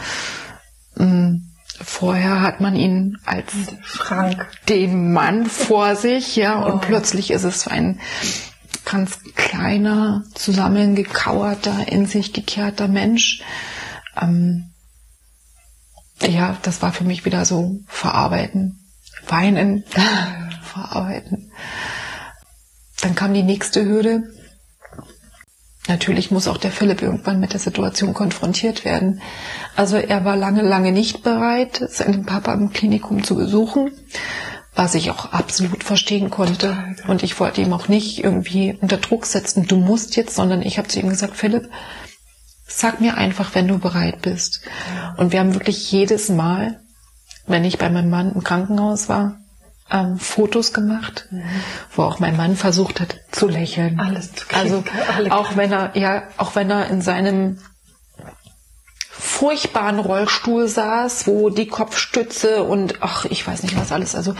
[0.96, 1.47] mh, mm,
[1.80, 4.46] Vorher hat man ihn als Frank.
[4.68, 6.72] den Mann vor sich, ja, oh.
[6.72, 8.00] und plötzlich ist es ein
[8.84, 13.42] ganz kleiner, zusammengekauerter, in sich gekehrter Mensch.
[14.20, 14.70] Ähm,
[16.26, 18.80] ja, das war für mich wieder so verarbeiten,
[19.28, 19.84] weinen,
[20.62, 21.52] verarbeiten.
[23.00, 24.24] Dann kam die nächste Hürde,
[25.88, 29.22] Natürlich muss auch der Philipp irgendwann mit der Situation konfrontiert werden.
[29.74, 33.90] Also er war lange, lange nicht bereit, seinen Papa im Klinikum zu besuchen,
[34.74, 36.76] was ich auch absolut verstehen konnte.
[37.06, 40.76] Und ich wollte ihm auch nicht irgendwie unter Druck setzen, du musst jetzt, sondern ich
[40.76, 41.70] habe zu ihm gesagt, Philipp,
[42.66, 44.60] sag mir einfach, wenn du bereit bist.
[45.16, 46.80] Und wir haben wirklich jedes Mal,
[47.46, 49.40] wenn ich bei meinem Mann im Krankenhaus war,
[49.90, 51.42] ähm, Fotos gemacht, mhm.
[51.94, 53.98] wo auch mein Mann versucht hat zu lächeln.
[54.00, 54.84] Alles zu kriegen, Also
[55.16, 57.58] alle auch wenn er ja, auch wenn er in seinem
[59.10, 64.14] furchtbaren Rollstuhl saß, wo die Kopfstütze und ach, ich weiß nicht was alles.
[64.14, 64.34] Also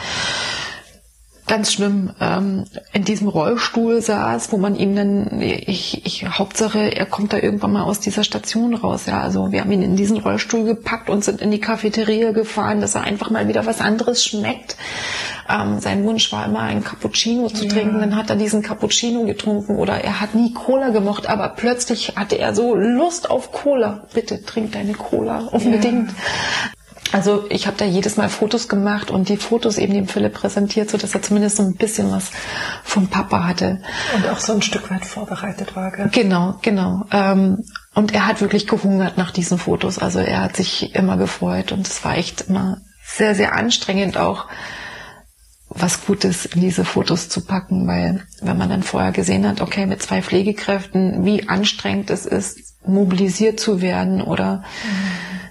[1.49, 7.07] ganz schlimm ähm, in diesem Rollstuhl saß, wo man ihm dann, ich, ich, Hauptsache, er
[7.07, 9.07] kommt da irgendwann mal aus dieser Station raus.
[9.07, 12.81] Ja, also wir haben ihn in diesen Rollstuhl gepackt und sind in die Cafeteria gefahren,
[12.81, 14.77] dass er einfach mal wieder was anderes schmeckt.
[15.49, 17.73] Ähm, sein Wunsch war immer, ein Cappuccino zu ja.
[17.73, 18.01] trinken.
[18.01, 22.39] Dann hat er diesen Cappuccino getrunken oder er hat nie Cola gemocht, aber plötzlich hatte
[22.39, 24.07] er so Lust auf Cola.
[24.13, 26.11] Bitte trink deine Cola unbedingt.
[26.11, 26.15] Ja.
[27.13, 30.91] Also ich habe da jedes Mal Fotos gemacht und die Fotos eben dem Philipp präsentiert,
[30.91, 32.31] so dass er zumindest so ein bisschen was
[32.85, 33.81] vom Papa hatte.
[34.15, 35.91] Und auch so ein Stück weit vorbereitet war.
[35.91, 36.09] Gell?
[36.13, 37.05] Genau, genau.
[37.11, 39.99] Ähm, und er hat wirklich gehungert nach diesen Fotos.
[39.99, 44.47] Also er hat sich immer gefreut und es war echt immer sehr, sehr anstrengend auch
[45.71, 49.87] was Gutes in diese Fotos zu packen, weil wenn man dann vorher gesehen hat, okay,
[49.87, 54.63] mit zwei Pflegekräften, wie anstrengend es ist, mobilisiert zu werden oder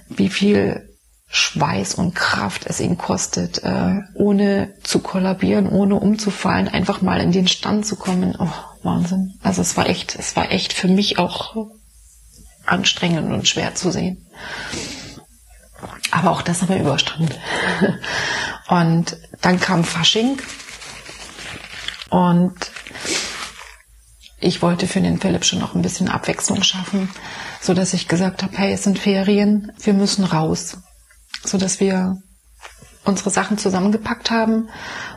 [0.08, 0.16] mhm.
[0.16, 0.87] wie viel
[1.30, 7.32] Schweiß und Kraft es ihn kostet, äh, ohne zu kollabieren, ohne umzufallen, einfach mal in
[7.32, 8.34] den Stand zu kommen.
[8.38, 8.48] Oh,
[8.82, 9.34] Wahnsinn.
[9.42, 11.54] Also es war echt, es war echt für mich auch
[12.64, 14.26] anstrengend und schwer zu sehen.
[16.10, 17.34] Aber auch das haben wir überstanden.
[18.68, 20.36] Und dann kam Fasching
[22.10, 22.54] und
[24.40, 27.08] ich wollte für den Philipp schon noch ein bisschen Abwechslung schaffen,
[27.62, 30.76] so dass ich gesagt habe, hey, es sind Ferien, wir müssen raus
[31.44, 32.16] so dass wir
[33.08, 34.68] unsere Sachen zusammengepackt haben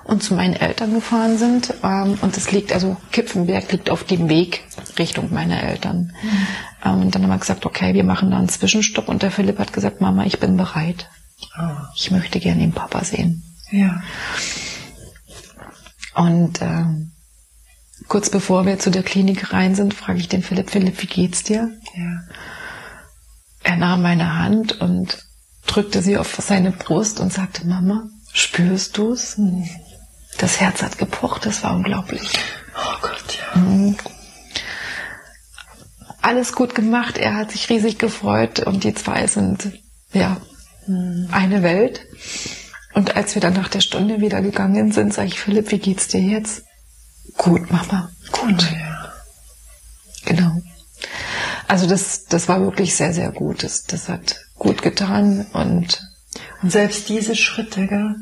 [0.05, 1.73] und zu meinen Eltern gefahren sind.
[1.83, 4.63] Ähm, und es liegt, also Kipfenberg liegt auf dem Weg
[4.97, 6.13] Richtung meiner Eltern.
[6.23, 6.47] Mhm.
[6.85, 9.09] Ähm, und dann haben wir gesagt, okay, wir machen da einen Zwischenstopp.
[9.09, 11.09] Und der Philipp hat gesagt, Mama, ich bin bereit.
[11.59, 11.75] Oh.
[11.95, 13.43] Ich möchte gerne den Papa sehen.
[13.71, 14.01] Ja.
[16.15, 16.85] Und äh,
[18.07, 21.43] kurz bevor wir zu der Klinik rein sind, frage ich den Philipp, Philipp, wie geht's
[21.43, 21.69] dir?
[21.95, 22.21] Ja.
[23.63, 25.19] Er nahm meine Hand und
[25.71, 29.39] drückte sie auf seine Brust und sagte, Mama, spürst du's?
[30.37, 32.33] Das Herz hat gepocht, das war unglaublich.
[32.75, 33.37] Oh Gott.
[33.55, 33.95] Mhm.
[36.21, 39.71] Alles gut gemacht, er hat sich riesig gefreut und die zwei sind,
[40.13, 40.37] ja,
[40.87, 41.29] mhm.
[41.31, 42.01] eine Welt.
[42.93, 46.09] Und als wir dann nach der Stunde wieder gegangen sind, sage ich, Philipp, wie geht's
[46.09, 46.63] dir jetzt?
[47.37, 48.61] Gut, Mama, gut.
[48.71, 49.13] Ja.
[50.25, 50.61] Genau.
[51.67, 53.63] Also das, das war wirklich sehr, sehr gut.
[53.63, 56.07] Das, das hat gut getan und
[56.61, 58.15] und selbst diese Schritte, gell?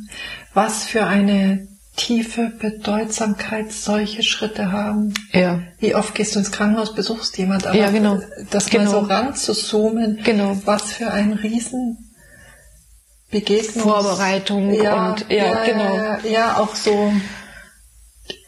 [0.53, 5.13] was für eine tiefe Bedeutsamkeit solche Schritte haben.
[5.33, 5.59] Ja.
[5.79, 8.21] Wie oft gehst du ins Krankenhaus, besuchst jemand, aber ja, genau.
[8.49, 8.85] das genau.
[8.85, 10.57] mal so ran zu zoomen, genau.
[10.63, 12.13] was für ein riesen
[13.29, 13.83] Begegnung.
[13.83, 15.95] Vorbereitung ja, und ja, ja, genau.
[15.95, 17.11] Ja, ja, auch so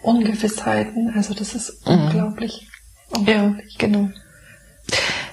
[0.01, 1.13] Ungewissheiten.
[1.13, 2.05] Also das ist mhm.
[2.05, 2.67] unglaublich.
[3.09, 3.73] unglaublich.
[3.73, 4.09] Ja, genau.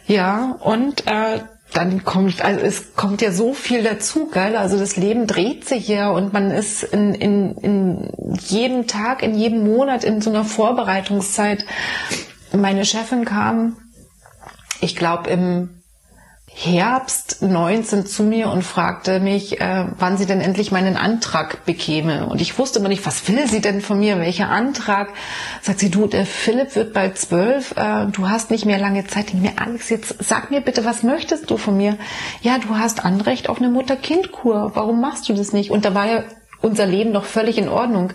[0.09, 1.41] Ja, und äh,
[1.73, 4.57] dann kommt, also es kommt ja so viel dazu, gell?
[4.57, 8.11] Also das Leben dreht sich ja und man ist in, in, in
[8.47, 11.65] jedem Tag, in jedem Monat in so einer Vorbereitungszeit.
[12.53, 13.77] Meine Chefin kam,
[14.81, 15.78] ich glaube im
[16.61, 22.27] Herbst 19 zu mir und fragte mich, äh, wann sie denn endlich meinen Antrag bekäme.
[22.27, 25.11] Und ich wusste immer nicht, was will sie denn von mir, welcher Antrag?
[25.63, 29.29] Sagt sie, du, der Philipp wird bald zwölf, äh, du hast nicht mehr lange Zeit.
[29.29, 31.97] Ich mir, Alex, jetzt sag mir bitte, was möchtest du von mir?
[32.43, 34.73] Ja, du hast Anrecht auf eine Mutter-Kind-Kur.
[34.75, 35.71] Warum machst du das nicht?
[35.71, 36.25] Und da war ja
[36.61, 38.13] unser Leben doch völlig in Ordnung.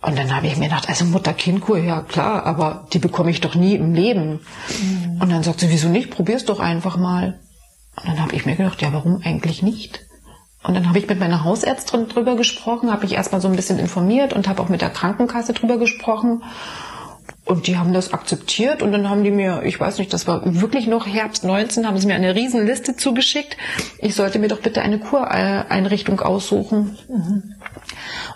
[0.00, 3.56] Und dann habe ich mir gedacht, also Mutter-Kind-Kur, ja klar, aber die bekomme ich doch
[3.56, 4.40] nie im Leben.
[4.80, 5.20] Mhm.
[5.20, 6.10] Und dann sagt sie, wieso nicht?
[6.10, 7.40] Probier's doch einfach mal.
[7.96, 10.06] Und dann habe ich mir gedacht, ja, warum eigentlich nicht?
[10.62, 13.78] Und dann habe ich mit meiner Hausärztin drüber gesprochen, habe mich erstmal so ein bisschen
[13.78, 16.42] informiert und habe auch mit der Krankenkasse drüber gesprochen.
[17.44, 20.42] Und die haben das akzeptiert und dann haben die mir, ich weiß nicht, das war
[20.44, 23.56] wirklich noch Herbst 19, haben sie mir eine Riesenliste zugeschickt.
[23.98, 26.98] Ich sollte mir doch bitte eine Kureinrichtung aussuchen.
[27.08, 27.54] Mhm.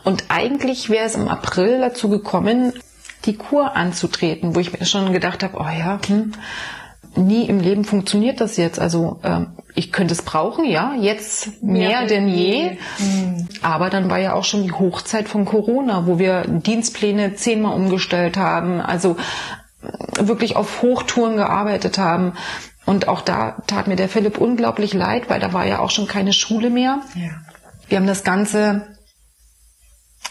[0.04, 2.72] Und eigentlich wäre es im April dazu gekommen,
[3.24, 6.32] die Kur anzutreten, wo ich mir schon gedacht habe, oh ja, hm,
[7.14, 8.80] nie im Leben funktioniert das jetzt.
[8.80, 12.78] Also ähm, ich könnte es brauchen, ja, jetzt mehr, mehr denn je.
[12.98, 13.48] Mhm.
[13.62, 18.36] Aber dann war ja auch schon die Hochzeit von Corona, wo wir Dienstpläne zehnmal umgestellt
[18.36, 19.16] haben, also
[20.18, 22.34] wirklich auf Hochtouren gearbeitet haben.
[22.84, 26.06] Und auch da tat mir der Philipp unglaublich leid, weil da war ja auch schon
[26.06, 27.00] keine Schule mehr.
[27.14, 27.30] Ja.
[27.88, 28.86] Wir haben das Ganze,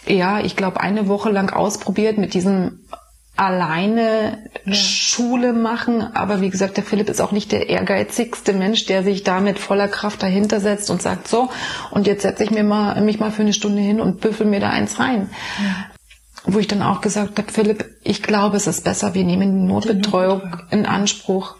[0.07, 2.79] ja, ich glaube, eine Woche lang ausprobiert mit diesem
[3.41, 4.73] alleine ja.
[4.73, 6.15] Schule machen.
[6.15, 9.57] Aber wie gesagt, der Philipp ist auch nicht der ehrgeizigste Mensch, der sich da mit
[9.57, 11.49] voller Kraft dahinter setzt und sagt, so,
[11.91, 14.59] und jetzt setze ich mir mal, mich mal für eine Stunde hin und büffel mir
[14.59, 15.29] da eins rein.
[15.57, 15.85] Ja.
[16.45, 19.67] Wo ich dann auch gesagt habe, Philipp, ich glaube, es ist besser, wir nehmen die
[19.67, 21.55] Notbetreuung in Anspruch.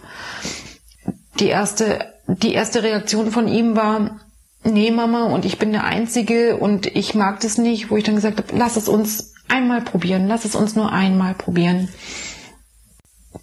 [1.39, 4.19] Die erste, die erste Reaktion von ihm war,
[4.63, 8.15] nee Mama, und ich bin der Einzige und ich mag das nicht, wo ich dann
[8.15, 10.27] gesagt habe, lass es uns einmal probieren.
[10.27, 11.89] Lass es uns nur einmal probieren.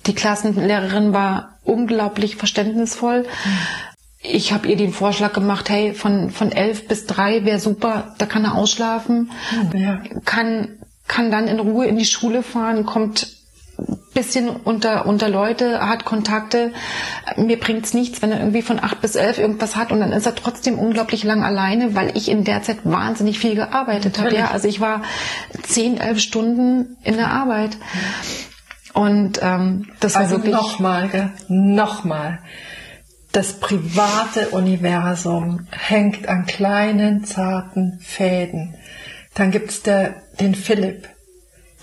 [0.07, 3.27] Die Klassenlehrerin war unglaublich verständnisvoll.
[4.21, 8.27] Ich habe ihr den Vorschlag gemacht, hey, von, von elf bis drei wäre super, da
[8.27, 9.31] kann er ausschlafen,
[9.73, 10.03] ja.
[10.25, 13.38] kann, kann dann in Ruhe in die Schule fahren, kommt
[14.15, 16.73] bisschen unter, unter Leute, hat Kontakte.
[17.37, 20.27] Mir bringt's nichts, wenn er irgendwie von acht bis elf irgendwas hat und dann ist
[20.27, 24.35] er trotzdem unglaublich lang alleine, weil ich in der Zeit wahnsinnig viel gearbeitet habe.
[24.35, 25.03] Ja, also ich war
[25.63, 27.77] zehn, elf Stunden in der Arbeit.
[28.93, 30.55] Und ähm, das also war wirklich.
[30.55, 32.41] Nochmal, nochmal.
[33.31, 38.75] Das private Universum hängt an kleinen, zarten Fäden.
[39.35, 41.09] Dann gibt's der, den Philipp,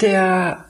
[0.02, 0.66] der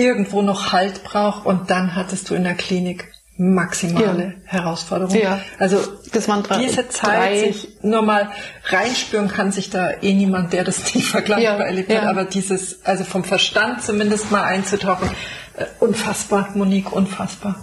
[0.00, 4.32] irgendwo noch Halt braucht und dann hattest du in der Klinik maximale ja.
[4.44, 5.16] Herausforderung.
[5.16, 5.40] Ja.
[5.58, 5.78] Also
[6.12, 7.52] das waren drei, diese Zeit, drei.
[7.52, 8.30] sich nur mal
[8.66, 11.64] reinspüren kann sich da eh niemand, der das nicht vergleichbar ja.
[11.64, 15.08] erlebt hat, aber dieses, also vom Verstand zumindest mal einzutauchen,
[15.56, 17.56] äh, unfassbar, Monique, unfassbar.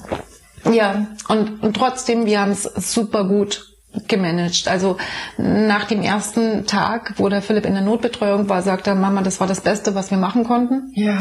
[0.72, 3.77] Ja, und, und trotzdem, wir haben es super gut
[4.08, 4.68] gemanagt.
[4.68, 4.98] Also
[5.38, 9.40] nach dem ersten Tag, wo der Philipp in der Notbetreuung war, sagte er, Mama, das
[9.40, 10.92] war das Beste, was wir machen konnten.
[10.94, 11.20] Ja.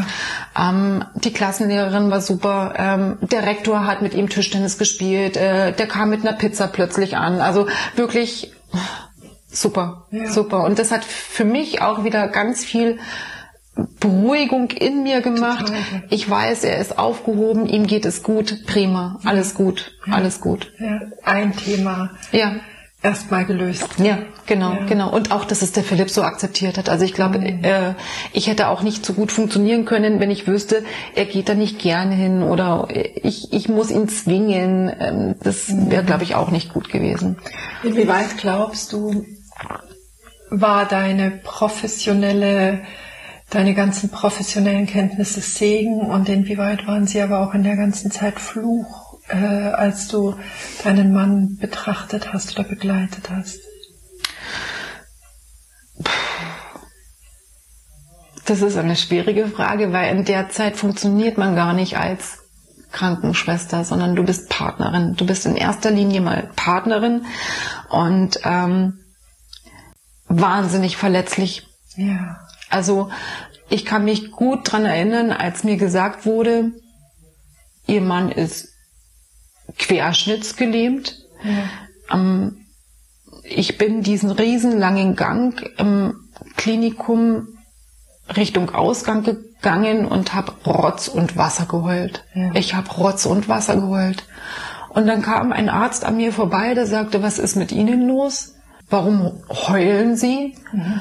[0.59, 2.75] Ähm, die Klassenlehrerin war super.
[2.77, 5.37] Ähm, der Rektor hat mit ihm Tischtennis gespielt.
[5.37, 7.41] Äh, der kam mit einer Pizza plötzlich an.
[7.41, 8.53] Also wirklich
[9.51, 10.27] super, ja.
[10.31, 10.65] super.
[10.65, 12.99] Und das hat für mich auch wieder ganz viel
[14.01, 15.67] Beruhigung in mir gemacht.
[15.67, 16.03] Total.
[16.11, 20.15] Ich weiß, er ist aufgehoben, ihm geht es gut, prima, alles gut, ja.
[20.15, 20.73] alles gut.
[20.79, 21.01] Ja.
[21.25, 22.11] Ein Thema.
[22.33, 22.57] Ja.
[23.03, 23.87] Erstmal gelöst.
[23.99, 24.87] Ja, genau, ja.
[24.87, 25.15] genau.
[25.15, 26.89] Und auch, dass es der Philipp so akzeptiert hat.
[26.89, 27.63] Also ich glaube, mhm.
[27.63, 27.95] äh,
[28.33, 30.83] ich hätte auch nicht so gut funktionieren können, wenn ich wüsste,
[31.15, 34.91] er geht da nicht gerne hin oder ich, ich muss ihn zwingen.
[34.99, 36.07] Ähm, das wäre, mhm.
[36.07, 37.37] glaube ich, auch nicht gut gewesen.
[37.85, 39.25] Inwieweit glaubst du,
[40.51, 42.81] war deine professionelle
[43.51, 48.41] deine ganzen professionellen Kenntnisse Segen und inwieweit waren sie aber auch in der ganzen Zeit
[48.41, 50.35] Fluch, äh, als du
[50.83, 53.61] deinen Mann betrachtet hast oder begleitet hast?
[58.47, 62.39] Das ist eine schwierige Frage, weil in der Zeit funktioniert man gar nicht als
[62.93, 65.15] Krankenschwester, sondern du bist Partnerin.
[65.17, 67.27] Du bist in erster Linie mal Partnerin
[67.91, 69.01] und ähm,
[70.29, 71.67] wahnsinnig verletzlich.
[71.97, 72.46] Ja.
[72.71, 73.11] Also
[73.69, 76.73] ich kann mich gut dran erinnern, als mir gesagt wurde,
[77.87, 78.69] ihr Mann ist
[79.79, 81.19] querschnittsgelähmt.
[81.43, 82.15] Ja.
[82.15, 82.67] Ähm,
[83.43, 86.15] ich bin diesen riesenlangen Gang im
[86.57, 87.49] Klinikum
[88.37, 92.25] Richtung Ausgang gegangen und habe Rotz und Wasser geheult.
[92.35, 92.53] Ja.
[92.55, 94.25] Ich habe Rotz und Wasser geheult.
[94.89, 98.55] Und dann kam ein Arzt an mir vorbei, der sagte, was ist mit Ihnen los?
[98.89, 100.57] Warum heulen Sie?
[100.73, 101.01] Mhm.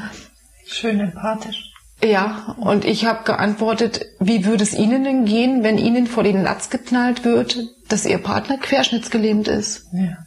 [0.65, 1.71] Schön empathisch.
[2.04, 6.43] Ja, und ich habe geantwortet, wie würde es Ihnen denn gehen, wenn Ihnen vor den
[6.43, 9.86] Latz geknallt wird, dass Ihr Partner querschnittsgelähmt ist?
[9.93, 10.17] Ja.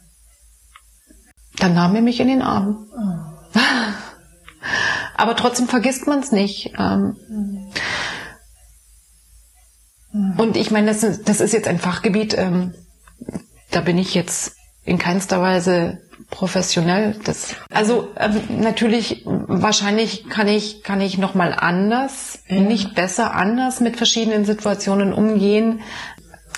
[1.57, 2.87] Dann nahm er mich in den Arm.
[2.93, 3.59] Oh.
[5.15, 6.73] Aber trotzdem vergisst man es nicht.
[6.77, 7.17] Ähm,
[10.37, 12.73] und ich meine, das, das, ist jetzt ein Fachgebiet, ähm,
[13.71, 14.55] da bin ich jetzt
[14.89, 15.99] in keinster Weise
[16.29, 17.15] professionell.
[17.23, 22.59] Das, also ähm, natürlich, wahrscheinlich kann ich kann ich noch mal anders, ja.
[22.59, 25.81] nicht besser anders mit verschiedenen Situationen umgehen,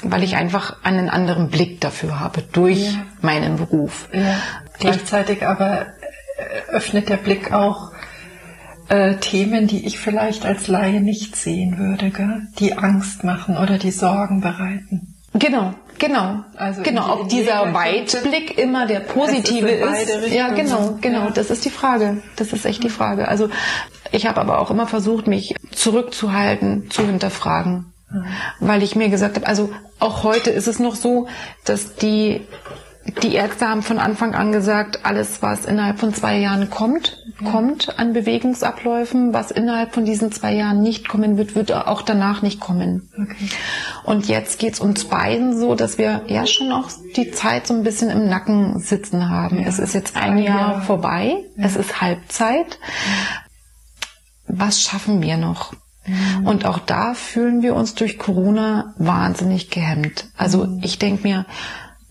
[0.04, 3.06] weil ich einfach einen anderen Blick dafür habe durch ja.
[3.22, 4.10] meinen Beruf.
[4.14, 4.36] Ja.
[4.80, 5.88] Gleichzeitig aber
[6.70, 7.92] öffnet der Blick auch
[8.90, 12.48] äh, Themen, die ich vielleicht als Laie nicht sehen würde, gell?
[12.60, 15.16] die Angst machen oder die Sorgen bereiten.
[15.34, 16.44] Genau, genau.
[16.58, 20.34] Also genau, ob dieser Weitblick immer der positive ist.
[20.34, 21.26] Ja, genau, genau.
[21.26, 21.32] Ja.
[21.32, 22.22] Das ist die Frage.
[22.36, 23.30] Das ist echt die Frage.
[23.30, 23.50] Also
[24.12, 27.94] ich habe aber auch immer versucht, mich zurückzuhalten, zu hinterfragen.
[28.10, 28.26] Mhm.
[28.60, 31.28] Weil ich mir gesagt habe, also auch heute ist es noch so,
[31.64, 32.42] dass die
[33.24, 38.00] die Ärzte haben von Anfang an gesagt, alles, was innerhalb von zwei Jahren kommt, kommt
[38.00, 39.34] an Bewegungsabläufen.
[39.34, 43.10] Was innerhalb von diesen zwei Jahren nicht kommen wird, wird auch danach nicht kommen.
[43.14, 43.50] Okay.
[44.04, 47.84] Und jetzt geht's uns beiden so, dass wir ja schon auch die Zeit so ein
[47.84, 49.60] bisschen im Nacken sitzen haben.
[49.60, 49.68] Ja.
[49.68, 50.82] Es ist jetzt ein Jahr ja.
[50.82, 51.36] vorbei.
[51.56, 51.66] Ja.
[51.66, 52.80] Es ist Halbzeit.
[54.48, 55.74] Was schaffen wir noch?
[56.06, 56.48] Mhm.
[56.48, 60.26] Und auch da fühlen wir uns durch Corona wahnsinnig gehemmt.
[60.36, 60.82] Also mhm.
[60.84, 61.46] ich denke mir,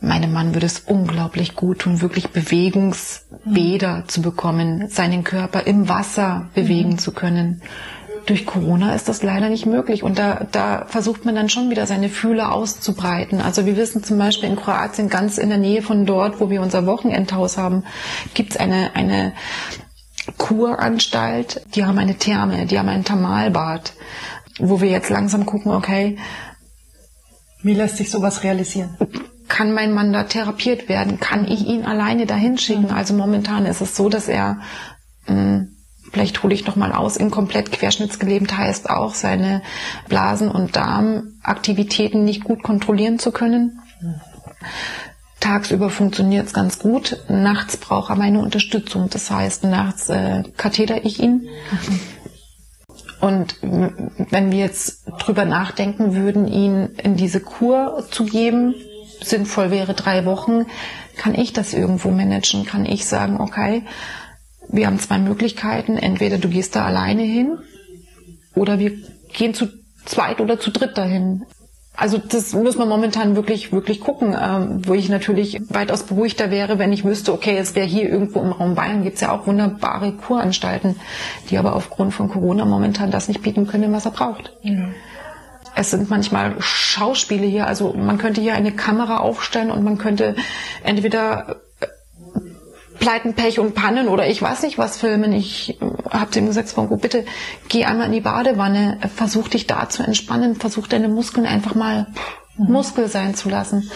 [0.01, 6.49] meinem Mann würde es unglaublich gut tun, wirklich Bewegungsbäder zu bekommen, seinen Körper im Wasser
[6.55, 6.99] bewegen mhm.
[6.99, 7.63] zu können.
[8.27, 11.87] Durch Corona ist das leider nicht möglich und da, da versucht man dann schon wieder
[11.87, 13.41] seine Fühler auszubreiten.
[13.41, 16.61] Also wir wissen zum Beispiel in Kroatien, ganz in der Nähe von dort, wo wir
[16.61, 17.85] unser Wochenendhaus haben,
[18.35, 19.33] gibt's eine, eine
[20.37, 23.95] Kuranstalt, die haben eine Therme, die haben ein Thermalbad,
[24.59, 26.19] wo wir jetzt langsam gucken, okay,
[27.63, 28.97] wie lässt sich sowas realisieren?
[29.51, 31.21] Kann mein Mann da therapiert werden?
[31.21, 32.85] Kann ich ihn alleine dahin schicken?
[32.85, 32.95] Mhm.
[32.95, 34.61] Also momentan ist es so, dass er,
[35.27, 35.77] mh, hm,
[36.11, 39.63] vielleicht hole ich noch mal aus, in komplett querschnittsgelebt heißt auch, seine
[40.09, 43.81] Blasen- und Darmaktivitäten nicht gut kontrollieren zu können.
[44.01, 44.15] Mhm.
[45.41, 47.17] Tagsüber funktioniert es ganz gut.
[47.29, 49.09] Nachts braucht er meine Unterstützung.
[49.11, 51.49] Das heißt, nachts äh, katheter ich ihn.
[51.71, 52.01] Mhm.
[53.21, 58.75] Und wenn wir jetzt drüber nachdenken würden, ihn in diese Kur zu geben,
[59.23, 60.67] sinnvoll wäre, drei Wochen,
[61.17, 62.65] kann ich das irgendwo managen?
[62.65, 63.83] Kann ich sagen, okay,
[64.69, 65.97] wir haben zwei Möglichkeiten.
[65.97, 67.59] Entweder du gehst da alleine hin
[68.55, 68.93] oder wir
[69.33, 69.69] gehen zu
[70.05, 71.45] zweit oder zu dritt dahin.
[71.97, 76.79] Also das muss man momentan wirklich, wirklich gucken, ähm, wo ich natürlich weitaus beruhigter wäre,
[76.79, 80.13] wenn ich wüsste, okay, es wäre hier irgendwo im Raum Bayern, gibt's ja auch wunderbare
[80.13, 80.97] Kuranstalten,
[81.51, 84.53] die aber aufgrund von Corona momentan das nicht bieten können, was er braucht.
[84.63, 84.95] Mhm
[85.81, 87.67] es sind manchmal Schauspiele hier.
[87.67, 90.37] Also man könnte hier eine Kamera aufstellen und man könnte
[90.85, 91.87] entweder äh,
[92.99, 95.33] Pleiten, Pech und Pannen oder ich weiß nicht was filmen.
[95.33, 97.25] Ich äh, habe ihm gesagt, Franco, bitte
[97.69, 102.09] geh einmal in die Badewanne, versuch dich da zu entspannen, versuch deine Muskeln einfach mal
[102.59, 102.73] mhm.
[102.73, 103.91] Muskel sein zu lassen.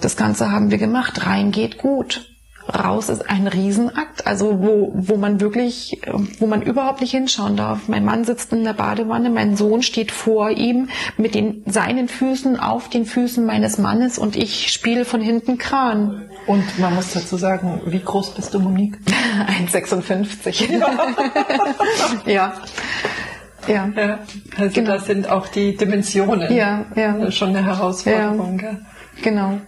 [0.00, 1.24] Das Ganze haben wir gemacht.
[1.24, 2.35] Rein geht gut
[2.68, 6.00] raus ist ein Riesenakt, also wo, wo man wirklich,
[6.38, 7.88] wo man überhaupt nicht hinschauen darf.
[7.88, 12.58] Mein Mann sitzt in der Badewanne, mein Sohn steht vor ihm mit den, seinen Füßen
[12.58, 16.28] auf den Füßen meines Mannes und ich spiele von hinten Kran.
[16.46, 18.98] Und man muss dazu sagen, wie groß bist du, Monique?
[19.68, 20.66] 1,56.
[22.26, 22.54] Ja.
[23.68, 23.90] ja.
[23.96, 24.18] Ja.
[24.56, 24.92] Also genau.
[24.92, 26.54] das sind auch die Dimensionen.
[26.54, 27.30] Ja, ja.
[27.30, 28.60] Schon eine Herausforderung.
[28.60, 28.76] Ja.
[29.22, 29.60] Genau.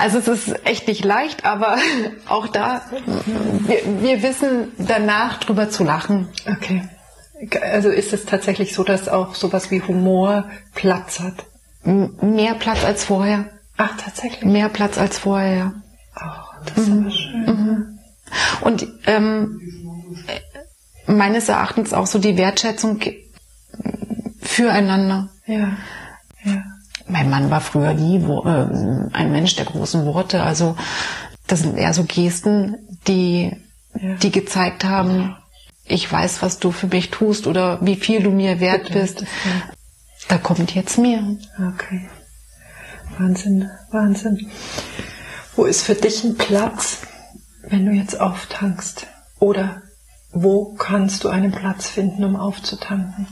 [0.00, 1.76] Also es ist echt nicht leicht, aber
[2.28, 2.82] auch da,
[3.66, 6.28] wir, wir wissen danach drüber zu lachen.
[6.46, 6.88] Okay.
[7.62, 11.44] Also ist es tatsächlich so, dass auch sowas wie Humor Platz hat?
[11.84, 13.46] Mehr Platz als vorher.
[13.76, 14.44] Ach, tatsächlich?
[14.44, 15.72] Mehr Platz als vorher, ja.
[16.16, 17.00] Oh, das ist mhm.
[17.00, 17.44] aber schön.
[17.46, 17.98] Mhm.
[18.60, 19.60] Und ähm,
[21.06, 23.00] meines Erachtens auch so die Wertschätzung
[24.40, 25.28] füreinander.
[25.46, 25.76] Ja.
[27.10, 30.42] Mein Mann war früher nie äh, ein Mensch der großen Worte.
[30.42, 30.76] Also
[31.46, 33.52] das sind eher so Gesten, die,
[34.00, 34.14] ja.
[34.14, 35.36] die gezeigt haben,
[35.84, 39.24] ich weiß, was du für mich tust oder wie viel du mir wert Bitte, bist.
[40.28, 41.22] Da kommt jetzt mehr.
[41.58, 42.08] Okay.
[43.18, 44.50] Wahnsinn, Wahnsinn.
[45.56, 46.98] Wo ist für dich ein Platz,
[47.68, 49.08] wenn du jetzt auftankst?
[49.40, 49.82] Oder
[50.32, 53.26] wo kannst du einen Platz finden, um aufzutanken?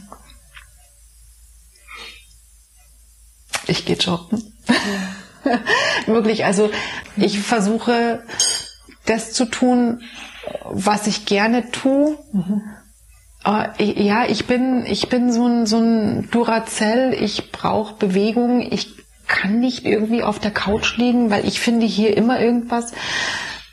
[3.68, 4.42] Ich gehe joggen.
[4.68, 5.60] Ja.
[6.06, 6.70] Wirklich, also
[7.16, 8.22] ich versuche
[9.06, 10.02] das zu tun,
[10.64, 12.18] was ich gerne tue.
[12.32, 12.62] Mhm.
[13.44, 17.14] Äh, ja, ich bin, ich bin so ein, so ein Duracell.
[17.14, 18.60] Ich brauche Bewegung.
[18.60, 18.96] Ich
[19.26, 22.92] kann nicht irgendwie auf der Couch liegen, weil ich finde hier immer irgendwas.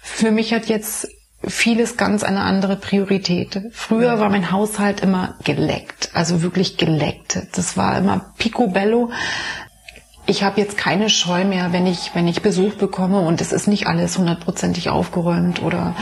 [0.01, 1.07] Für mich hat jetzt
[1.47, 3.61] vieles ganz eine andere Priorität.
[3.71, 7.39] Früher war mein Haushalt immer geleckt, also wirklich geleckt.
[7.53, 9.11] Das war immer picobello.
[10.27, 13.67] Ich habe jetzt keine Scheu mehr, wenn ich, wenn ich Besuch bekomme und es ist
[13.67, 15.95] nicht alles hundertprozentig aufgeräumt oder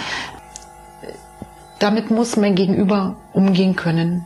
[1.79, 4.25] damit muss mein Gegenüber umgehen können.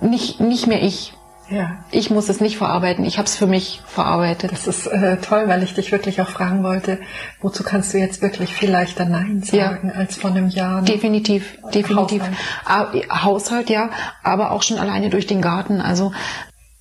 [0.00, 1.14] Nicht, nicht mehr ich.
[1.50, 1.78] Ja.
[1.90, 4.52] Ich muss es nicht verarbeiten, ich habe es für mich verarbeitet.
[4.52, 6.98] Das ist äh, toll, weil ich dich wirklich auch fragen wollte,
[7.40, 9.94] wozu kannst du jetzt wirklich viel leichter Nein sagen ja.
[9.98, 10.82] als vor einem Jahr?
[10.82, 12.22] Definitiv, definitiv.
[12.66, 13.10] Haushalt.
[13.10, 13.88] Haushalt, ja,
[14.22, 15.80] aber auch schon alleine durch den Garten.
[15.80, 16.12] Also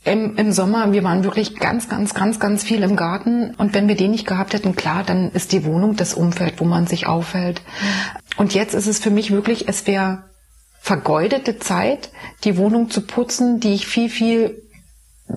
[0.08, 3.54] im, im Sommer, wir waren wirklich ganz, ganz, ganz, ganz viel im Garten.
[3.56, 6.66] Und wenn wir den nicht gehabt hätten, klar, dann ist die Wohnung das Umfeld, wo
[6.66, 7.62] man sich aufhält.
[8.38, 10.24] Und jetzt ist es für mich wirklich, es wäre
[10.80, 12.12] vergeudete Zeit,
[12.46, 14.64] die Wohnung zu putzen, die ich viel, viel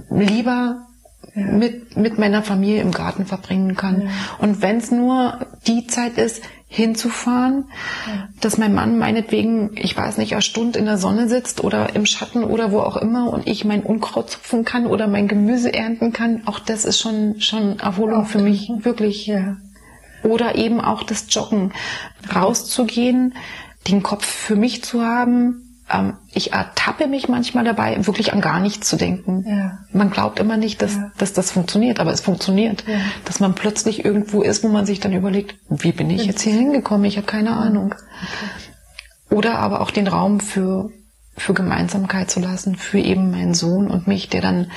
[0.09, 0.87] lieber
[1.35, 1.47] ja.
[1.47, 4.03] mit, mit meiner Familie im Garten verbringen kann.
[4.03, 4.09] Ja.
[4.39, 6.43] Und wenn es nur die Zeit ist,
[6.73, 7.65] hinzufahren,
[8.41, 12.07] dass mein Mann meinetwegen, ich weiß nicht, eine Stunde in der Sonne sitzt oder im
[12.07, 16.13] Schatten oder wo auch immer und ich mein Unkraut zupfen kann oder mein Gemüse ernten
[16.13, 19.27] kann, auch das ist schon, schon Erholung für mich, wirklich.
[19.27, 19.57] Ja.
[20.23, 21.73] Oder eben auch das Joggen,
[22.33, 23.35] rauszugehen,
[23.89, 28.61] den Kopf für mich zu haben, ähm, ich ertappe mich manchmal dabei, wirklich an gar
[28.61, 29.45] nichts zu denken.
[29.47, 29.79] Ja.
[29.93, 31.11] Man glaubt immer nicht, dass, ja.
[31.19, 32.85] dass das funktioniert, aber es funktioniert.
[32.87, 32.99] Ja.
[33.25, 36.55] Dass man plötzlich irgendwo ist, wo man sich dann überlegt, wie bin ich jetzt hier
[36.55, 37.05] hingekommen?
[37.07, 37.95] Ich habe keine Ahnung.
[37.95, 39.37] Okay.
[39.37, 40.91] Oder aber auch den Raum für
[41.37, 44.71] für Gemeinsamkeit zu lassen, für eben meinen Sohn und mich, der dann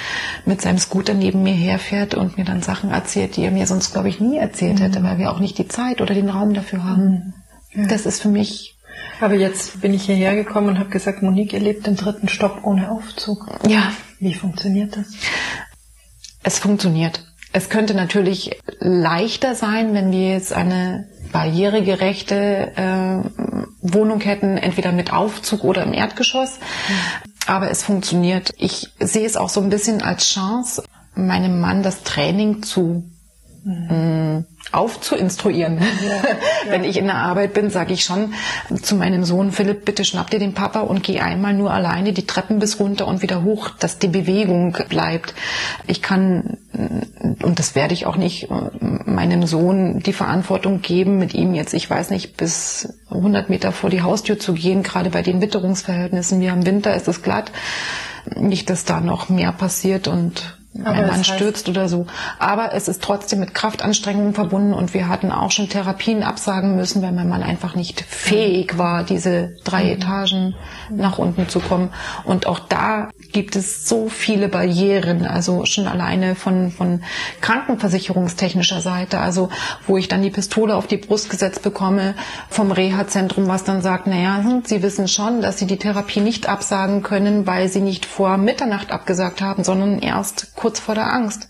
[0.45, 3.91] mit seinem Scooter neben mir herfährt und mir dann Sachen erzählt, die er mir sonst,
[3.91, 4.83] glaube ich, nie erzählt mhm.
[4.83, 7.33] hätte, weil wir auch nicht die Zeit oder den Raum dafür haben.
[7.73, 7.81] Mhm.
[7.81, 7.87] Ja.
[7.87, 8.72] Das ist für mich
[9.21, 12.65] aber jetzt bin ich hierher gekommen und habe gesagt, Monique, ihr lebt im dritten Stock
[12.65, 13.47] ohne Aufzug.
[13.67, 13.91] Ja.
[14.19, 15.07] Wie funktioniert das?
[16.43, 17.25] Es funktioniert.
[17.51, 23.29] Es könnte natürlich leichter sein, wenn wir jetzt eine barrieregerechte äh,
[23.81, 26.59] Wohnung hätten, entweder mit Aufzug oder im Erdgeschoss.
[26.59, 26.93] Mhm.
[27.45, 28.51] Aber es funktioniert.
[28.57, 30.83] Ich sehe es auch so ein bisschen als Chance,
[31.15, 33.03] meinem Mann das Training zu
[33.63, 35.77] mhm aufzuinstruieren.
[35.77, 36.23] Ja, ja.
[36.69, 38.33] Wenn ich in der Arbeit bin, sage ich schon
[38.81, 42.25] zu meinem Sohn Philipp, bitte schnapp dir den Papa und geh einmal nur alleine die
[42.25, 45.35] Treppen bis runter und wieder hoch, dass die Bewegung bleibt.
[45.85, 48.49] Ich kann, und das werde ich auch nicht,
[49.05, 53.89] meinem Sohn die Verantwortung geben, mit ihm jetzt, ich weiß nicht, bis 100 Meter vor
[53.89, 56.41] die Haustür zu gehen, gerade bei den Witterungsverhältnissen.
[56.41, 57.51] Wie im Winter ist es glatt.
[58.35, 62.07] Nicht, dass da noch mehr passiert und aber wenn man stürzt oder so.
[62.39, 67.01] Aber es ist trotzdem mit Kraftanstrengungen verbunden und wir hatten auch schon Therapien absagen müssen,
[67.01, 69.89] weil mein Mann einfach nicht fähig war, diese drei mhm.
[69.91, 70.55] Etagen
[70.89, 71.89] nach unten zu kommen.
[72.23, 77.03] Und auch da gibt es so viele Barrieren, also schon alleine von, von
[77.41, 79.49] krankenversicherungstechnischer Seite, also
[79.85, 82.15] wo ich dann die Pistole auf die Brust gesetzt bekomme
[82.49, 86.49] vom Reha-Zentrum, was dann sagt, naja, hm, Sie wissen schon, dass Sie die Therapie nicht
[86.49, 91.49] absagen können, weil Sie nicht vor Mitternacht abgesagt haben, sondern erst kurz vor der Angst,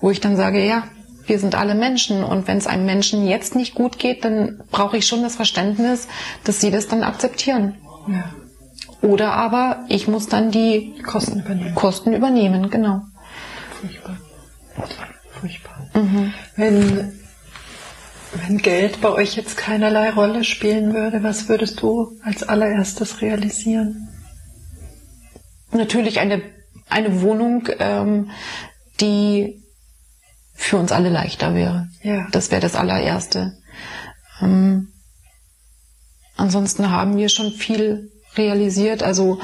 [0.00, 0.82] wo ich dann sage, ja,
[1.28, 4.96] wir sind alle Menschen und wenn es einem Menschen jetzt nicht gut geht, dann brauche
[4.96, 6.08] ich schon das Verständnis,
[6.42, 7.76] dass sie das dann akzeptieren.
[8.08, 8.34] Ja.
[9.00, 11.74] Oder aber ich muss dann die Kosten übernehmen.
[11.76, 13.02] Kosten übernehmen, genau.
[13.80, 14.16] Furchtbar.
[15.40, 15.90] Furchtbar.
[15.94, 16.34] Mhm.
[16.56, 17.12] Wenn,
[18.44, 24.08] wenn Geld bei euch jetzt keinerlei Rolle spielen würde, was würdest du als allererstes realisieren?
[25.70, 26.42] Natürlich eine
[26.90, 28.30] eine Wohnung, ähm,
[29.00, 29.62] die
[30.54, 31.88] für uns alle leichter wäre.
[32.02, 32.26] Ja.
[32.32, 33.58] Das wäre das allererste.
[34.40, 34.88] Ähm,
[36.36, 39.02] ansonsten haben wir schon viel realisiert.
[39.02, 39.40] Also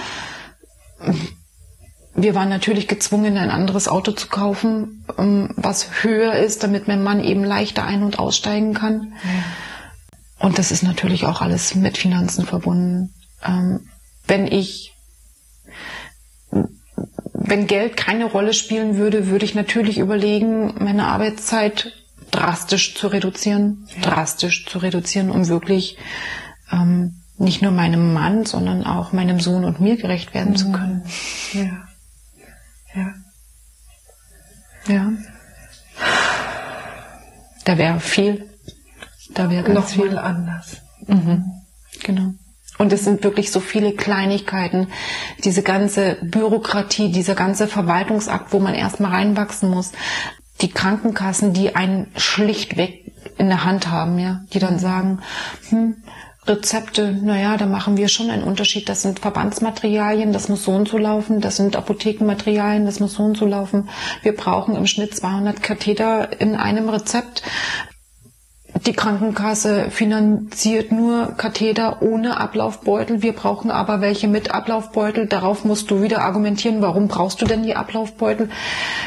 [2.14, 7.02] wir waren natürlich gezwungen, ein anderes Auto zu kaufen, ähm, was höher ist, damit mein
[7.02, 9.14] Mann eben leichter ein- und aussteigen kann.
[9.24, 10.46] Ja.
[10.46, 13.14] Und das ist natürlich auch alles mit Finanzen verbunden.
[13.44, 13.88] Ähm,
[14.26, 14.93] wenn ich,
[17.46, 21.92] wenn Geld keine Rolle spielen würde, würde ich natürlich überlegen, meine Arbeitszeit
[22.30, 24.02] drastisch zu reduzieren, ja.
[24.02, 25.98] drastisch zu reduzieren, um wirklich
[26.72, 30.56] ähm, nicht nur meinem Mann, sondern auch meinem Sohn und mir gerecht werden mhm.
[30.56, 31.04] zu können.
[31.52, 31.88] Ja.
[32.94, 33.14] Ja.
[34.86, 35.12] Ja.
[37.64, 38.48] Da wäre viel.
[39.34, 40.78] Da wäre ganz Noch viel anders.
[41.06, 41.44] Mhm.
[42.02, 42.34] Genau.
[42.78, 44.88] Und es sind wirklich so viele Kleinigkeiten,
[45.44, 49.92] diese ganze Bürokratie, dieser ganze Verwaltungsakt, wo man erstmal reinwachsen muss.
[50.60, 55.20] Die Krankenkassen, die einen schlichtweg in der Hand haben, ja, die dann sagen,
[55.68, 55.96] hm,
[56.46, 58.88] Rezepte, naja, da machen wir schon einen Unterschied.
[58.88, 61.40] Das sind Verbandsmaterialien, das muss so und so laufen.
[61.40, 63.88] Das sind Apothekenmaterialien, das muss so und so laufen.
[64.22, 67.42] Wir brauchen im Schnitt 200 Katheter in einem Rezept.
[68.86, 73.22] Die Krankenkasse finanziert nur Katheter ohne Ablaufbeutel.
[73.22, 75.26] Wir brauchen aber welche mit Ablaufbeutel.
[75.26, 78.50] Darauf musst du wieder argumentieren, warum brauchst du denn die Ablaufbeutel?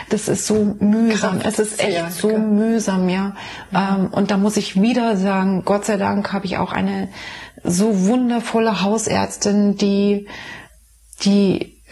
[0.10, 1.40] Das ist so mühsam.
[1.40, 3.36] Kraft, es ist echt ja, so mühsam, ja.
[3.72, 3.98] ja.
[3.98, 7.10] Ähm, und da muss ich wieder sagen, Gott sei Dank habe ich auch eine
[7.64, 10.28] so wundervolle Hausärztin, die,
[11.24, 11.84] die,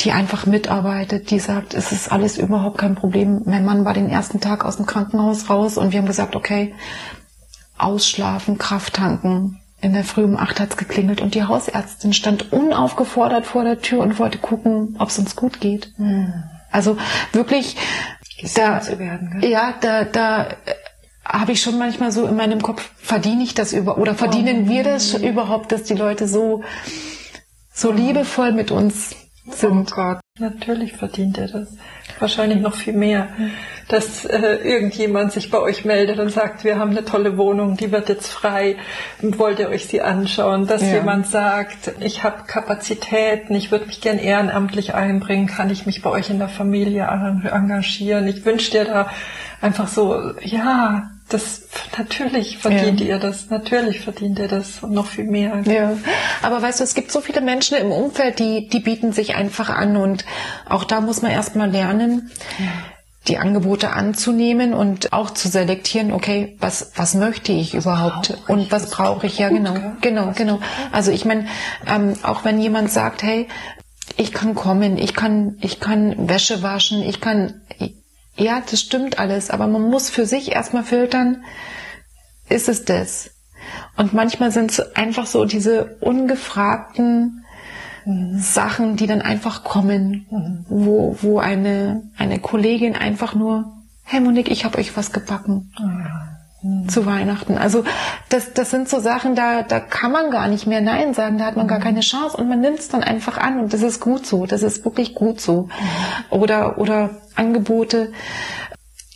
[0.00, 3.42] die einfach mitarbeitet, die sagt, es ist alles überhaupt kein Problem.
[3.46, 6.74] Mein Mann war den ersten Tag aus dem Krankenhaus raus und wir haben gesagt, okay,
[7.78, 9.60] ausschlafen, Kraft tanken.
[9.80, 14.00] In der Früh um acht hat's geklingelt und die Hausärztin stand unaufgefordert vor der Tür
[14.00, 15.92] und wollte gucken, ob es uns gut geht.
[15.96, 16.44] Hm.
[16.70, 16.98] Also
[17.32, 17.76] wirklich,
[18.54, 20.54] da, werden, ja, da, da äh,
[21.24, 24.68] habe ich schon manchmal so in meinem Kopf, verdiene ich das über oder verdienen oh,
[24.68, 26.62] wir das überhaupt, dass die Leute so
[27.72, 29.14] so liebevoll mit uns
[29.48, 29.92] sind.
[29.92, 31.68] Oh Gott, natürlich verdient er das.
[32.18, 33.28] Wahrscheinlich noch viel mehr.
[33.88, 37.90] Dass äh, irgendjemand sich bei euch meldet und sagt, wir haben eine tolle Wohnung, die
[37.90, 38.76] wird jetzt frei,
[39.20, 40.66] wollt ihr euch sie anschauen?
[40.66, 40.94] Dass ja.
[40.94, 46.10] jemand sagt, ich habe Kapazitäten, ich würde mich gern ehrenamtlich einbringen, kann ich mich bei
[46.10, 48.28] euch in der Familie engagieren?
[48.28, 49.10] Ich wünsche dir da
[49.60, 51.62] einfach so, ja, das
[51.96, 53.06] natürlich verdient ja.
[53.06, 55.62] ihr das, natürlich verdient ihr das und noch viel mehr.
[55.64, 55.96] Ja,
[56.42, 59.70] aber weißt du, es gibt so viele Menschen im Umfeld, die die bieten sich einfach
[59.70, 60.24] an und
[60.68, 62.30] auch da muss man erstmal lernen.
[62.58, 62.66] Ja.
[63.28, 68.48] Die Angebote anzunehmen und auch zu selektieren, okay, was, was möchte ich was überhaupt ich,
[68.48, 69.38] und was brauche ich?
[69.38, 70.58] Ja, genau, genau, genau.
[70.90, 71.46] Also ich meine,
[71.86, 73.46] ähm, auch wenn jemand sagt, hey,
[74.16, 77.60] ich kann kommen, ich kann, ich kann Wäsche waschen, ich kann,
[78.40, 81.44] ja, das stimmt alles, aber man muss für sich erstmal filtern,
[82.48, 83.30] ist es das?
[83.96, 87.44] Und manchmal sind es einfach so diese ungefragten
[88.04, 88.38] mhm.
[88.38, 90.64] Sachen, die dann einfach kommen, mhm.
[90.68, 93.72] wo, wo eine, eine Kollegin einfach nur,
[94.04, 95.72] hey Monique, ich habe euch was gebacken.
[95.78, 96.30] Mhm
[96.88, 97.56] zu Weihnachten.
[97.56, 97.84] Also
[98.28, 101.46] das, das sind so Sachen, da, da kann man gar nicht mehr Nein sagen, da
[101.46, 101.84] hat man gar mhm.
[101.84, 104.62] keine Chance und man nimmt es dann einfach an und das ist gut so, das
[104.62, 105.62] ist wirklich gut so.
[105.62, 106.38] Mhm.
[106.38, 108.12] Oder, oder Angebote,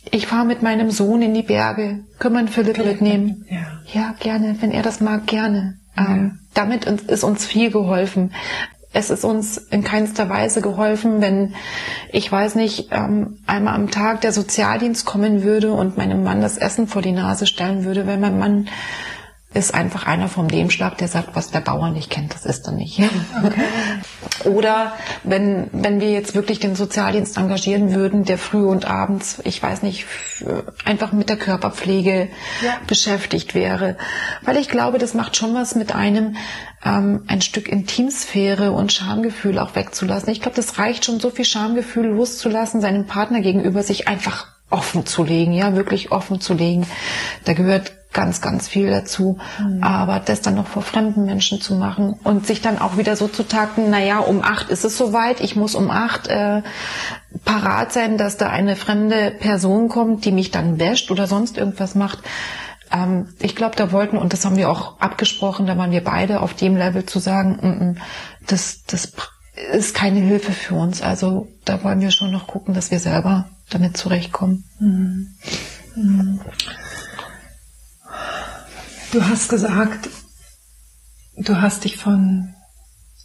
[0.09, 3.45] ich fahre mit meinem Sohn in die Berge, können wir einen Philipp mitnehmen?
[3.49, 3.81] Ja.
[3.93, 5.77] ja, gerne, wenn er das mag, gerne.
[5.95, 6.07] Ja.
[6.07, 8.31] Ähm, damit ist uns viel geholfen
[8.95, 11.53] es ist uns in keinster Weise geholfen, wenn
[12.13, 16.57] ich weiß nicht, ähm, einmal am Tag der Sozialdienst kommen würde und meinem Mann das
[16.57, 18.69] Essen vor die Nase stellen würde, weil mein Mann
[19.55, 22.73] ist einfach einer vom Lehmschlag, der sagt, was der Bauer nicht kennt, das ist er
[22.73, 22.99] nicht.
[23.43, 23.61] Okay.
[24.49, 24.93] Oder
[25.23, 29.81] wenn, wenn wir jetzt wirklich den Sozialdienst engagieren würden, der früh und abends, ich weiß
[29.81, 30.05] nicht,
[30.83, 32.27] einfach mit der Körperpflege
[32.63, 32.77] ja.
[32.85, 33.95] beschäftigt wäre.
[34.43, 36.35] Weil ich glaube, das macht schon was mit einem,
[36.83, 40.29] ähm, ein Stück Intimsphäre und Schamgefühl auch wegzulassen.
[40.33, 45.05] Ich glaube, das reicht schon, so viel Schamgefühl loszulassen, seinem Partner gegenüber sich einfach offen
[45.05, 46.85] zu legen, ja, wirklich offen zu legen.
[47.45, 49.37] Da gehört ganz, ganz viel dazu.
[49.59, 49.83] Mhm.
[49.83, 53.27] Aber das dann noch vor fremden Menschen zu machen und sich dann auch wieder so
[53.27, 56.63] zu takten, naja, um acht ist es soweit, ich muss um acht äh,
[57.43, 61.93] parat sein, dass da eine fremde Person kommt, die mich dann wäscht oder sonst irgendwas
[61.93, 62.19] macht.
[62.91, 66.39] Ähm, ich glaube, da wollten, und das haben wir auch abgesprochen, da waren wir beide
[66.39, 67.95] auf dem Level zu sagen, mm -mm,
[68.47, 69.11] das, das
[69.73, 71.01] ist keine Hilfe für uns.
[71.01, 74.63] Also da wollen wir schon noch gucken, dass wir selber damit zurechtkommen.
[74.79, 75.35] Mhm.
[75.95, 76.39] Mhm.
[79.15, 80.09] Du hast gesagt,
[81.37, 82.53] du hast dich von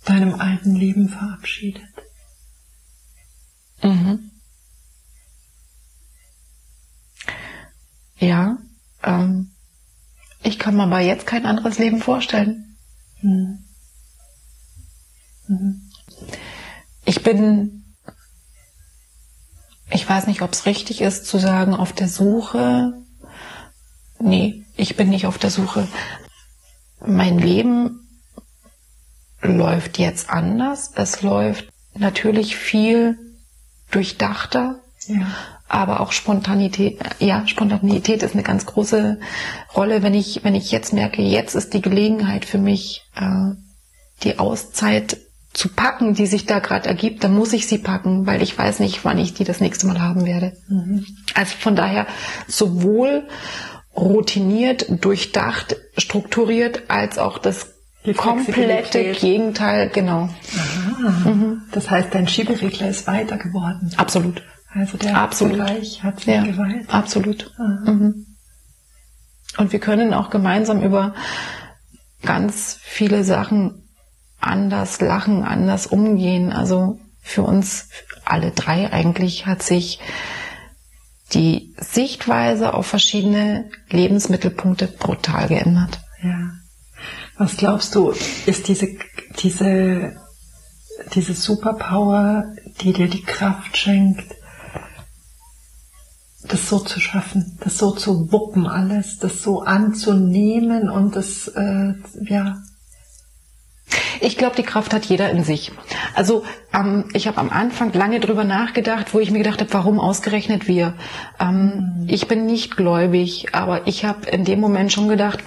[0.05, 1.83] deinem alten Leben verabschiedet.
[3.83, 4.31] Mhm.
[8.21, 8.59] Ja,
[9.03, 9.51] ähm,
[10.45, 12.77] ich kann mir aber jetzt kein anderes Leben vorstellen.
[13.21, 13.65] Mhm.
[15.49, 15.91] Mhm.
[17.05, 17.97] Ich bin,
[19.91, 22.93] ich weiß nicht, ob es richtig ist zu sagen, auf der Suche.
[24.21, 25.87] Nee, ich bin nicht auf der Suche.
[27.05, 28.09] Mein Leben
[29.43, 30.93] läuft jetzt anders.
[30.95, 33.19] Es läuft natürlich viel
[33.91, 35.27] durchdachter, ja.
[35.69, 37.01] aber auch Spontanität.
[37.19, 39.21] Ja, Spontanität ist eine ganz große
[39.75, 43.55] Rolle, wenn ich, wenn ich jetzt merke, jetzt ist die Gelegenheit für mich, äh,
[44.23, 45.19] die Auszeit
[45.53, 48.79] zu packen, die sich da gerade ergibt, dann muss ich sie packen, weil ich weiß
[48.79, 50.57] nicht, wann ich die das nächste Mal haben werde.
[50.69, 51.05] Mhm.
[51.35, 52.07] Also von daher
[52.47, 53.27] sowohl
[53.97, 57.75] routiniert, durchdacht, strukturiert, als auch das
[58.07, 60.31] die komplette Gegenteil, genau.
[61.25, 61.63] Mhm.
[61.73, 63.93] Das heißt, dein Schieberegler ist weiter geworden.
[63.97, 64.43] Absolut.
[64.73, 65.57] Also der absolut.
[65.57, 66.89] Vergleich hat sich ja, geweiht.
[66.89, 67.53] Absolut.
[67.59, 68.27] Mhm.
[69.59, 71.15] Und wir können auch gemeinsam über
[72.23, 73.89] ganz viele Sachen
[74.41, 76.53] anders lachen, anders umgehen.
[76.53, 77.89] Also für uns
[78.25, 80.01] alle drei eigentlich hat sich
[81.33, 86.01] die Sichtweise auf verschiedene Lebensmittelpunkte brutal geändert.
[86.23, 86.51] Ja.
[87.39, 88.13] Was glaubst du,
[88.47, 88.89] ist diese,
[89.39, 90.17] diese,
[91.15, 92.45] diese Superpower,
[92.81, 94.35] die dir die Kraft schenkt,
[96.43, 101.95] das so zu schaffen, das so zu wuppen alles, das so anzunehmen und das, äh,
[102.23, 102.63] ja.
[104.21, 105.73] Ich glaube, die Kraft hat jeder in sich.
[106.15, 109.99] Also ähm, ich habe am Anfang lange drüber nachgedacht, wo ich mir gedacht habe, warum
[109.99, 110.95] ausgerechnet wir?
[111.39, 112.07] Ähm.
[112.09, 115.41] Ich bin nicht gläubig, aber ich habe in dem Moment schon gedacht,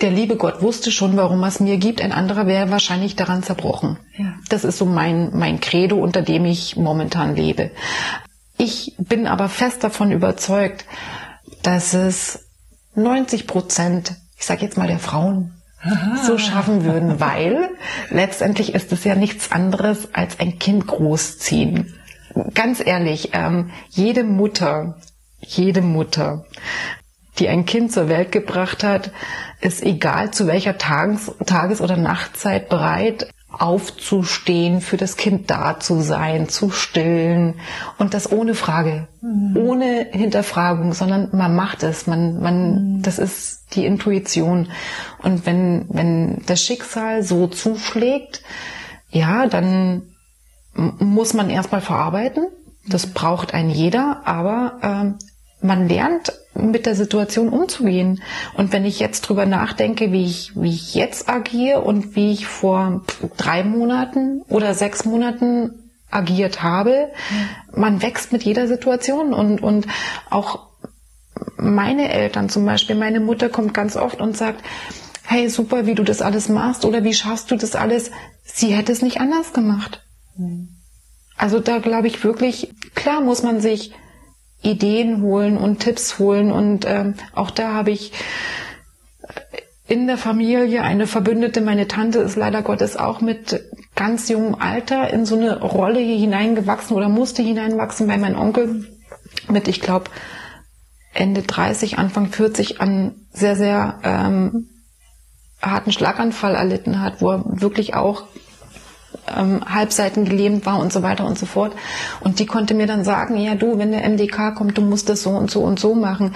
[0.00, 2.00] der liebe Gott wusste schon, warum er es mir gibt.
[2.00, 3.98] Ein anderer wäre wahrscheinlich daran zerbrochen.
[4.16, 4.34] Ja.
[4.48, 7.70] Das ist so mein, mein Credo, unter dem ich momentan lebe.
[8.56, 10.84] Ich bin aber fest davon überzeugt,
[11.62, 12.50] dass es
[12.94, 16.16] 90 Prozent, ich sage jetzt mal der Frauen, Aha.
[16.24, 17.70] so schaffen würden, weil
[18.10, 21.94] letztendlich ist es ja nichts anderes als ein Kind großziehen.
[22.54, 24.98] Ganz ehrlich, ähm, jede Mutter,
[25.40, 26.44] jede Mutter
[27.40, 29.10] die ein Kind zur Welt gebracht hat,
[29.60, 36.00] ist egal zu welcher Tages-, Tages oder Nachtzeit bereit, aufzustehen, für das Kind da zu
[36.00, 37.54] sein, zu stillen
[37.98, 39.56] und das ohne Frage, mhm.
[39.56, 43.02] ohne Hinterfragung, sondern man macht es, man, man, mhm.
[43.02, 44.70] das ist die Intuition.
[45.22, 48.42] Und wenn, wenn das Schicksal so zuschlägt,
[49.10, 50.02] ja, dann
[50.74, 52.46] muss man erstmal verarbeiten.
[52.86, 58.22] Das braucht ein jeder, aber äh, man lernt mit der Situation umzugehen.
[58.54, 62.46] Und wenn ich jetzt drüber nachdenke, wie ich, wie ich jetzt agiere und wie ich
[62.46, 63.02] vor
[63.36, 67.10] drei Monaten oder sechs Monaten agiert habe,
[67.72, 69.86] man wächst mit jeder Situation und, und
[70.28, 70.70] auch
[71.56, 74.62] meine Eltern zum Beispiel, meine Mutter kommt ganz oft und sagt,
[75.24, 78.10] hey, super, wie du das alles machst oder wie schaffst du das alles?
[78.42, 80.04] Sie hätte es nicht anders gemacht.
[81.36, 83.92] Also da glaube ich wirklich, klar muss man sich
[84.62, 86.52] Ideen holen und Tipps holen.
[86.52, 88.12] Und ähm, auch da habe ich
[89.88, 91.60] in der Familie eine Verbündete.
[91.60, 93.60] Meine Tante ist leider Gottes auch mit
[93.96, 98.86] ganz jungem Alter in so eine Rolle hier hineingewachsen oder musste hineinwachsen, weil mein Onkel
[99.48, 100.10] mit, ich glaube,
[101.12, 104.68] Ende 30, Anfang 40 an sehr, sehr ähm,
[105.60, 108.24] harten Schlaganfall erlitten hat, wo er wirklich auch
[109.36, 111.74] ähm, Halbseiten gelähmt war und so weiter und so fort.
[112.20, 115.22] Und die konnte mir dann sagen, ja du, wenn der MDK kommt, du musst das
[115.22, 116.34] so und so und so machen.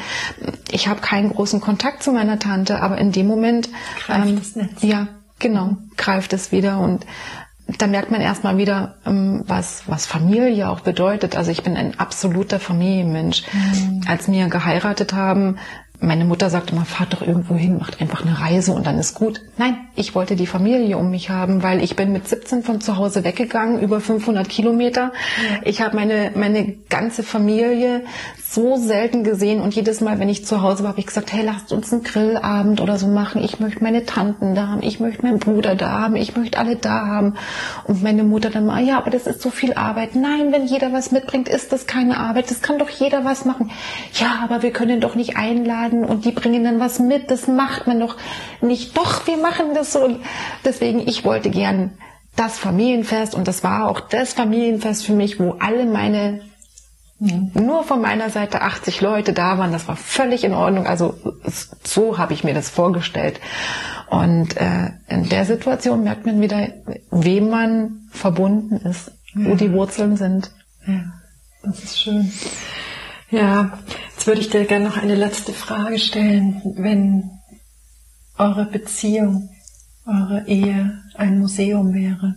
[0.71, 3.69] Ich habe keinen großen Kontakt zu meiner Tante, aber in dem Moment
[4.07, 4.83] greift ähm, das Netz.
[4.83, 7.07] Ja, genau, greift es wieder und
[7.79, 11.37] da merkt man erstmal wieder, ähm, was, was Familie auch bedeutet.
[11.37, 13.43] Also ich bin ein absoluter Familienmensch.
[13.53, 14.03] Mhm.
[14.07, 15.57] Als wir geheiratet haben,
[16.01, 19.15] meine Mutter sagte immer, fahrt doch irgendwo hin, macht einfach eine Reise und dann ist
[19.15, 19.41] gut.
[19.57, 22.97] Nein, ich wollte die Familie um mich haben, weil ich bin mit 17 von zu
[22.97, 25.13] Hause weggegangen, über 500 Kilometer.
[25.65, 28.03] Ich habe meine, meine ganze Familie
[28.43, 31.45] so selten gesehen und jedes Mal, wenn ich zu Hause war, habe ich gesagt, hey,
[31.45, 33.43] lasst uns einen Grillabend oder so machen.
[33.43, 36.77] Ich möchte meine Tanten da haben, ich möchte meinen Bruder da haben, ich möchte alle
[36.77, 37.35] da haben.
[37.85, 40.17] Und meine Mutter dann mal, ja, aber das ist so viel Arbeit.
[40.17, 42.51] Nein, wenn jeder was mitbringt, ist das keine Arbeit.
[42.51, 43.71] Das kann doch jeder was machen.
[44.15, 47.31] Ja, aber wir können doch nicht einladen und die bringen dann was mit.
[47.31, 48.17] Das macht man doch
[48.61, 48.97] nicht.
[48.97, 50.17] Doch, wir machen das so.
[50.65, 51.93] Deswegen, ich wollte gern
[52.37, 56.41] das Familienfest und das war auch das Familienfest für mich, wo alle meine
[57.19, 60.87] nur von meiner Seite 80 Leute da waren, das war völlig in Ordnung.
[60.87, 61.15] Also
[61.85, 63.41] so habe ich mir das vorgestellt.
[64.11, 66.69] Und äh, in der Situation merkt man wieder,
[67.11, 69.47] wem man verbunden ist, ja.
[69.47, 70.51] wo die Wurzeln sind.
[70.87, 71.05] Ja,
[71.63, 72.31] das ist schön.
[73.31, 73.79] Ja,
[74.25, 76.63] jetzt würde ich dir gerne noch eine letzte Frage stellen.
[76.79, 77.41] Wenn
[78.39, 79.51] eure Beziehung
[80.07, 82.35] eure Ehe ein Museum wäre,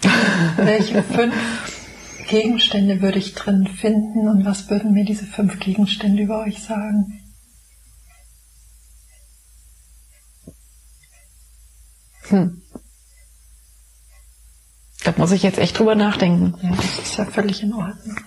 [0.56, 1.34] welche fünf
[2.28, 7.20] Gegenstände würde ich drin finden und was würden mir diese fünf Gegenstände über euch sagen?
[12.28, 12.62] Hm.
[15.02, 16.54] Da muss ich jetzt echt drüber nachdenken.
[16.62, 18.20] Ja, das ist ja völlig in Ordnung.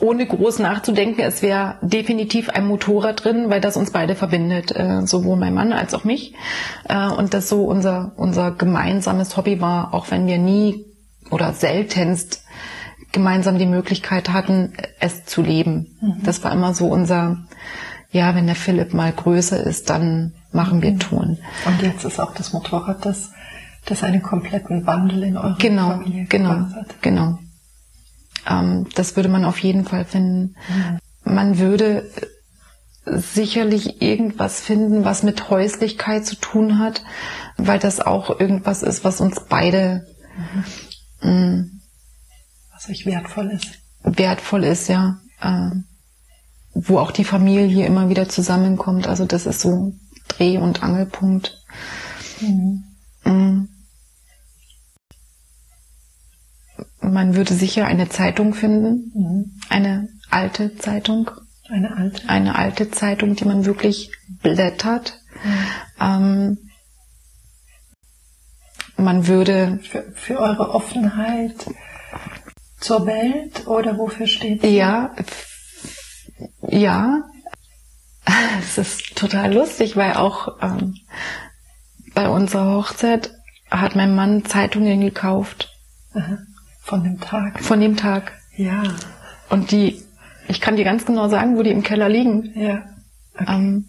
[0.00, 5.06] Ohne groß nachzudenken, es wäre definitiv ein Motorrad drin, weil das uns beide verbindet, äh,
[5.06, 6.34] sowohl mein Mann als auch mich.
[6.88, 10.84] Äh, und das so unser, unser gemeinsames Hobby war, auch wenn wir nie
[11.30, 12.44] oder seltenst
[13.12, 15.96] gemeinsam die Möglichkeit hatten, es zu leben.
[16.00, 16.22] Mhm.
[16.24, 17.38] Das war immer so unser,
[18.10, 21.38] ja, wenn der Philipp mal größer ist, dann machen wir tun.
[21.64, 23.30] Und jetzt ist auch das Motorrad das,
[23.86, 27.00] das einen kompletten Wandel in eurer genau, Familie genau, hat.
[27.00, 27.38] Genau.
[28.48, 30.56] Ähm, das würde man auf jeden Fall finden.
[30.68, 31.34] Mhm.
[31.34, 32.10] Man würde
[33.04, 37.02] sicherlich irgendwas finden, was mit Häuslichkeit zu tun hat,
[37.56, 40.06] weil das auch irgendwas ist, was uns beide
[41.22, 41.30] mhm.
[41.30, 41.64] mh,
[42.72, 43.78] was euch wertvoll ist.
[44.02, 45.18] Wertvoll ist, ja.
[45.40, 45.70] Äh,
[46.74, 49.06] wo auch die Familie immer wieder zusammenkommt.
[49.06, 49.94] Also das ist so
[50.28, 51.62] Dreh- und Angelpunkt.
[52.40, 52.84] Mhm.
[53.24, 53.68] Mhm.
[57.12, 59.60] Man würde sicher eine Zeitung finden, mhm.
[59.68, 61.30] eine alte Zeitung.
[61.68, 62.28] Eine alte?
[62.28, 64.10] Eine alte Zeitung, die man wirklich
[64.42, 65.20] blättert.
[66.00, 66.58] Ähm,
[68.96, 69.80] man würde...
[69.82, 71.66] Für, für eure Offenheit
[72.80, 74.76] zur Welt oder wofür steht sie?
[74.76, 75.14] Ja,
[76.68, 77.22] ja,
[78.60, 80.96] es ist total lustig, weil auch ähm,
[82.14, 83.32] bei unserer Hochzeit
[83.70, 85.70] hat mein Mann Zeitungen gekauft.
[86.84, 87.62] Von dem Tag.
[87.62, 88.32] Von dem Tag.
[88.56, 88.82] Ja.
[89.48, 90.02] Und die,
[90.48, 92.52] ich kann dir ganz genau sagen, wo die im Keller liegen.
[92.54, 92.82] Ja.
[93.34, 93.44] Okay.
[93.48, 93.84] Ähm,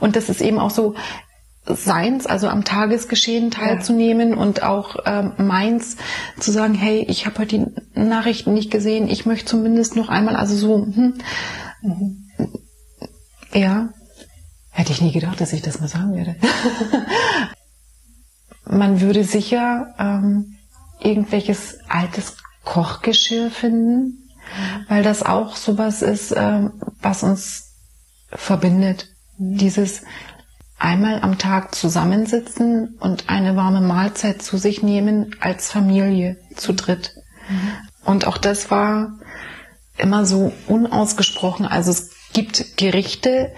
[0.00, 0.94] und das ist eben auch so
[1.66, 4.36] seins, also am Tagesgeschehen teilzunehmen ja.
[4.36, 5.98] und auch ähm, meins
[6.40, 10.34] zu sagen, hey, ich habe heute die Nachrichten nicht gesehen, ich möchte zumindest noch einmal,
[10.34, 11.14] also so, hm,
[11.82, 12.28] mhm.
[13.52, 13.90] Ja.
[14.70, 16.36] Hätte ich nie gedacht, dass ich das mal sagen werde.
[18.64, 20.57] Man würde sicher ähm,
[21.00, 24.28] irgendwelches altes Kochgeschirr finden,
[24.88, 27.74] weil das auch sowas ist, ähm, was uns
[28.30, 29.08] verbindet.
[29.38, 30.02] Dieses
[30.78, 37.14] einmal am Tag zusammensitzen und eine warme Mahlzeit zu sich nehmen als Familie zu dritt.
[37.48, 37.72] Mhm.
[38.04, 39.18] Und auch das war
[39.96, 41.66] immer so unausgesprochen.
[41.66, 43.52] Also es gibt Gerichte,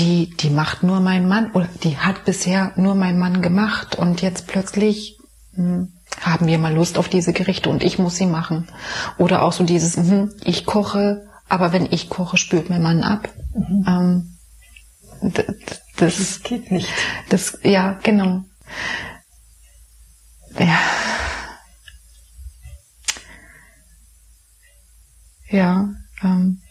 [0.00, 4.22] die, die macht nur mein Mann oder die hat bisher nur mein Mann gemacht und
[4.22, 5.18] jetzt plötzlich
[5.54, 8.68] hm, haben wir mal Lust auf diese Gerichte und ich muss sie machen.
[9.18, 13.28] Oder auch so dieses, hm, ich koche, aber wenn ich koche, spürt mein Mann ab.
[13.54, 13.84] Mhm.
[13.86, 16.88] Ähm, das, das geht nicht.
[17.28, 18.42] Das, ja, genau.
[20.58, 20.78] Ja.
[25.50, 25.90] Ja,
[26.22, 26.62] ähm,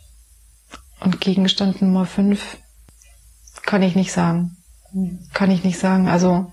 [1.01, 2.57] und Gegenstand Nummer 5
[3.69, 4.57] kann ich nicht sagen.
[5.31, 6.07] Kann ich nicht sagen.
[6.07, 6.51] Also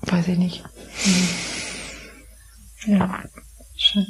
[0.00, 0.64] weiß ich nicht.
[2.86, 3.22] Ja,
[3.76, 4.06] schön.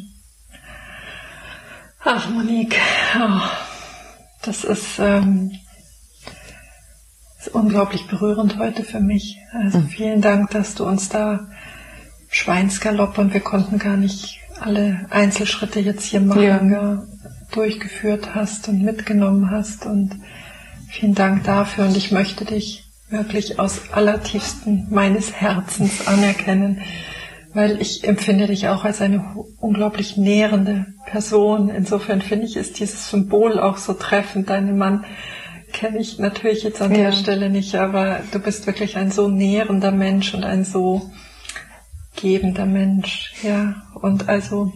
[2.05, 2.77] Ach, Monique,
[3.19, 3.41] oh,
[4.43, 5.51] das ist, ähm,
[7.41, 9.39] ist unglaublich berührend heute für mich.
[9.53, 9.89] Also mhm.
[9.89, 11.49] vielen Dank, dass du uns da
[12.29, 16.63] Schweinsgalopp und wir konnten gar nicht alle Einzelschritte jetzt hier machen, ja.
[16.63, 17.03] ja.
[17.57, 19.87] Durchgeführt hast und mitgenommen hast.
[19.87, 20.21] Und
[20.89, 21.87] vielen Dank dafür.
[21.87, 26.83] Und ich möchte dich wirklich aus allertiefsten meines Herzens anerkennen,
[27.53, 29.25] weil ich empfinde dich auch als eine
[29.61, 31.69] unglaublich nährende Person.
[31.69, 34.51] Insofern finde ich, ist dieses Symbol auch so treffend.
[34.51, 35.05] Deinen Mann
[35.73, 36.99] kenne ich natürlich jetzt an ja.
[36.99, 41.11] der Stelle nicht, aber du bist wirklich ein so nährender Mensch und ein so
[42.17, 43.75] gebender Mensch, ja.
[43.95, 44.73] Und also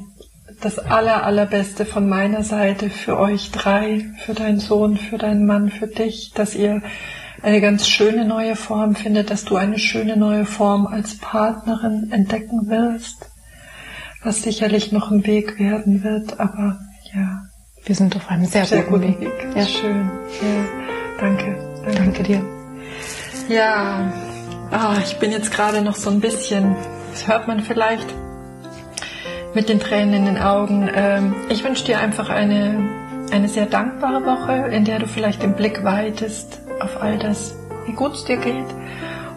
[0.60, 5.70] das aller, allerbeste von meiner Seite für euch drei, für deinen Sohn, für deinen Mann,
[5.70, 6.82] für dich, dass ihr
[7.42, 12.68] eine ganz schöne neue Form findet, dass du eine schöne neue Form als Partnerin entdecken
[12.68, 13.30] wirst,
[14.24, 16.80] was sicherlich noch ein Weg werden wird, aber
[17.14, 17.44] ja.
[17.84, 19.20] Wir sind auf einem sehr, sehr guten Weg.
[19.20, 19.48] Weg.
[19.54, 19.64] Ja.
[19.64, 20.10] Schön.
[20.42, 20.64] Ja.
[21.20, 21.56] Danke.
[21.84, 21.98] Danke.
[21.98, 22.44] Danke dir.
[23.48, 24.12] Ja,
[24.72, 26.76] oh, ich bin jetzt gerade noch so ein bisschen
[27.18, 28.06] das hört man vielleicht
[29.54, 30.88] mit den Tränen in den Augen.
[30.94, 32.88] Ähm, ich wünsche dir einfach eine,
[33.30, 37.92] eine sehr dankbare Woche, in der du vielleicht den Blick weitest auf all das, wie
[37.92, 38.66] gut es dir geht.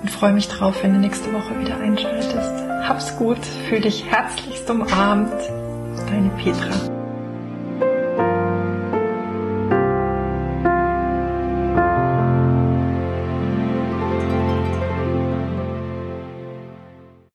[0.02, 2.54] Und freue mich drauf, wenn du nächste Woche wieder einschaltest.
[2.88, 3.38] Hab's gut,
[3.70, 5.32] fühl dich herzlichst umarmt.
[6.08, 7.01] Deine Petra.